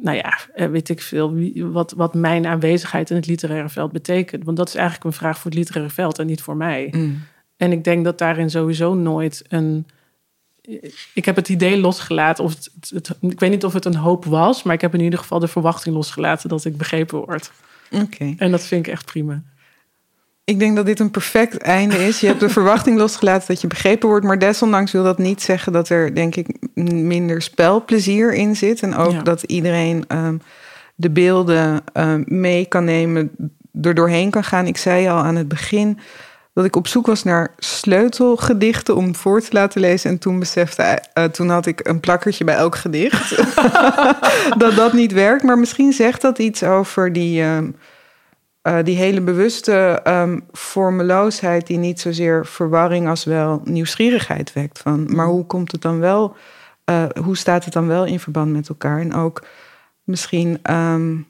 nou 0.04 0.16
ja, 0.16 0.38
eh, 0.54 0.68
weet 0.68 0.88
ik 0.88 1.00
veel, 1.00 1.34
wat, 1.72 1.92
wat 1.92 2.14
mijn 2.14 2.46
aanwezigheid 2.46 3.10
in 3.10 3.16
het 3.16 3.26
literaire 3.26 3.68
veld 3.68 3.92
betekent. 3.92 4.44
Want 4.44 4.56
dat 4.56 4.68
is 4.68 4.74
eigenlijk 4.74 5.04
een 5.04 5.12
vraag 5.12 5.38
voor 5.38 5.50
het 5.50 5.58
literaire 5.58 5.92
veld 5.92 6.18
en 6.18 6.26
niet 6.26 6.42
voor 6.42 6.56
mij. 6.56 6.88
Mm. 6.90 7.22
En 7.56 7.72
ik 7.72 7.84
denk 7.84 8.04
dat 8.04 8.18
daarin 8.18 8.50
sowieso 8.50 8.94
nooit 8.94 9.44
een. 9.48 9.86
Ik 11.14 11.24
heb 11.24 11.36
het 11.36 11.48
idee 11.48 11.80
losgelaten, 11.80 12.44
of 12.44 12.54
het, 12.54 12.70
het, 12.88 13.16
ik 13.20 13.40
weet 13.40 13.50
niet 13.50 13.64
of 13.64 13.72
het 13.72 13.84
een 13.84 13.96
hoop 13.96 14.24
was, 14.24 14.62
maar 14.62 14.74
ik 14.74 14.80
heb 14.80 14.94
in 14.94 15.00
ieder 15.00 15.18
geval 15.18 15.38
de 15.38 15.48
verwachting 15.48 15.94
losgelaten 15.94 16.48
dat 16.48 16.64
ik 16.64 16.76
begrepen 16.76 17.18
word. 17.18 17.52
Oké. 17.90 18.34
En 18.38 18.50
dat 18.50 18.66
vind 18.66 18.86
ik 18.86 18.92
echt 18.92 19.04
prima. 19.04 19.42
Ik 20.44 20.58
denk 20.58 20.76
dat 20.76 20.86
dit 20.86 21.00
een 21.00 21.10
perfect 21.10 21.56
einde 21.56 22.06
is. 22.06 22.20
Je 22.20 22.26
hebt 22.26 22.40
de 22.40 22.48
verwachting 22.48 22.98
losgelaten 22.98 23.46
dat 23.46 23.60
je 23.60 23.66
begrepen 23.66 24.08
wordt. 24.08 24.24
Maar 24.24 24.38
desondanks 24.38 24.92
wil 24.92 25.02
dat 25.02 25.18
niet 25.18 25.42
zeggen 25.42 25.72
dat 25.72 25.88
er, 25.88 26.14
denk 26.14 26.36
ik, 26.36 26.48
minder 26.92 27.42
spelplezier 27.42 28.34
in 28.34 28.56
zit. 28.56 28.82
En 28.82 28.96
ook 28.96 29.24
dat 29.24 29.42
iedereen 29.42 30.04
um, 30.08 30.42
de 30.94 31.10
beelden 31.10 31.84
um, 31.94 32.24
mee 32.26 32.66
kan 32.66 32.84
nemen, 32.84 33.30
er 33.82 33.94
doorheen 33.94 34.30
kan 34.30 34.44
gaan. 34.44 34.66
Ik 34.66 34.76
zei 34.76 35.08
al 35.08 35.18
aan 35.18 35.36
het 35.36 35.48
begin 35.48 35.98
dat 36.52 36.64
ik 36.64 36.76
op 36.76 36.86
zoek 36.86 37.06
was 37.06 37.22
naar 37.22 37.54
sleutelgedichten 37.56 38.96
om 38.96 39.14
voor 39.14 39.40
te 39.40 39.52
laten 39.52 39.80
lezen. 39.80 40.10
En 40.10 40.18
toen 40.18 40.38
besefte, 40.38 41.02
uh, 41.14 41.24
toen 41.24 41.48
had 41.48 41.66
ik 41.66 41.88
een 41.88 42.00
plakkertje 42.00 42.44
bij 42.44 42.56
elk 42.56 42.76
gedicht. 42.76 43.36
dat 44.62 44.76
dat 44.76 44.92
niet 44.92 45.12
werkt. 45.12 45.42
Maar 45.42 45.58
misschien 45.58 45.92
zegt 45.92 46.20
dat 46.20 46.38
iets 46.38 46.62
over 46.62 47.12
die. 47.12 47.42
Um, 47.42 47.76
uh, 48.68 48.78
die 48.84 48.96
hele 48.96 49.20
bewuste 49.20 50.00
um, 50.06 50.44
vormeloosheid 50.52 51.66
die 51.66 51.78
niet 51.78 52.00
zozeer 52.00 52.46
verwarring 52.46 53.08
als 53.08 53.24
wel 53.24 53.60
nieuwsgierigheid 53.64 54.52
wekt. 54.52 54.78
Van, 54.78 55.14
maar 55.14 55.26
hoe 55.26 55.46
komt 55.46 55.72
het 55.72 55.82
dan 55.82 55.98
wel, 55.98 56.36
uh, 56.90 57.04
hoe 57.22 57.36
staat 57.36 57.64
het 57.64 57.72
dan 57.72 57.86
wel 57.86 58.04
in 58.04 58.20
verband 58.20 58.52
met 58.52 58.68
elkaar? 58.68 59.00
En 59.00 59.14
ook 59.14 59.44
misschien 60.04 60.74
um, 60.74 61.26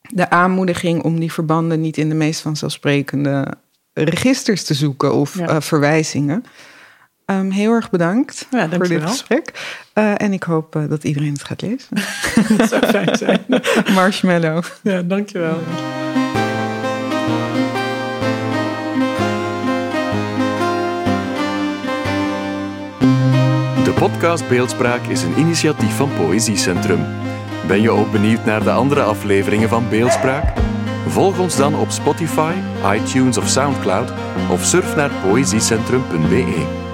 de 0.00 0.30
aanmoediging 0.30 1.02
om 1.02 1.20
die 1.20 1.32
verbanden 1.32 1.80
niet 1.80 1.96
in 1.96 2.08
de 2.08 2.14
meest 2.14 2.40
vanzelfsprekende 2.40 3.54
registers 3.92 4.64
te 4.64 4.74
zoeken 4.74 5.14
of 5.14 5.38
ja. 5.38 5.50
uh, 5.50 5.60
verwijzingen. 5.60 6.44
Um, 7.30 7.50
heel 7.50 7.72
erg 7.72 7.90
bedankt 7.90 8.46
ja, 8.50 8.68
voor 8.68 8.88
dit 8.88 9.02
gesprek. 9.02 9.52
Uh, 9.94 10.22
en 10.22 10.32
ik 10.32 10.42
hoop 10.42 10.76
uh, 10.76 10.88
dat 10.88 11.04
iedereen 11.04 11.32
het 11.32 11.44
gaat 11.44 11.62
lezen. 11.62 11.88
dat 12.56 12.68
zou 12.68 12.86
fijn 12.86 13.16
zijn. 13.16 13.44
Marshmallow. 13.94 14.62
Ja, 14.82 15.02
dankjewel. 15.02 15.58
De 23.84 23.92
podcast 23.94 24.48
Beeldspraak 24.48 25.06
is 25.06 25.22
een 25.22 25.38
initiatief 25.38 25.96
van 25.96 26.10
Poëziecentrum. 26.16 27.06
Ben 27.66 27.80
je 27.80 27.90
ook 27.90 28.12
benieuwd 28.12 28.44
naar 28.44 28.62
de 28.62 28.70
andere 28.70 29.02
afleveringen 29.02 29.68
van 29.68 29.88
Beeldspraak? 29.88 30.58
Volg 31.06 31.38
ons 31.38 31.56
dan 31.56 31.74
op 31.74 31.90
Spotify, 31.90 32.52
iTunes 32.94 33.38
of 33.38 33.48
Soundcloud 33.48 34.12
of 34.50 34.64
surf 34.64 34.96
naar 34.96 35.10
poëziecentrum.be. 35.22 36.86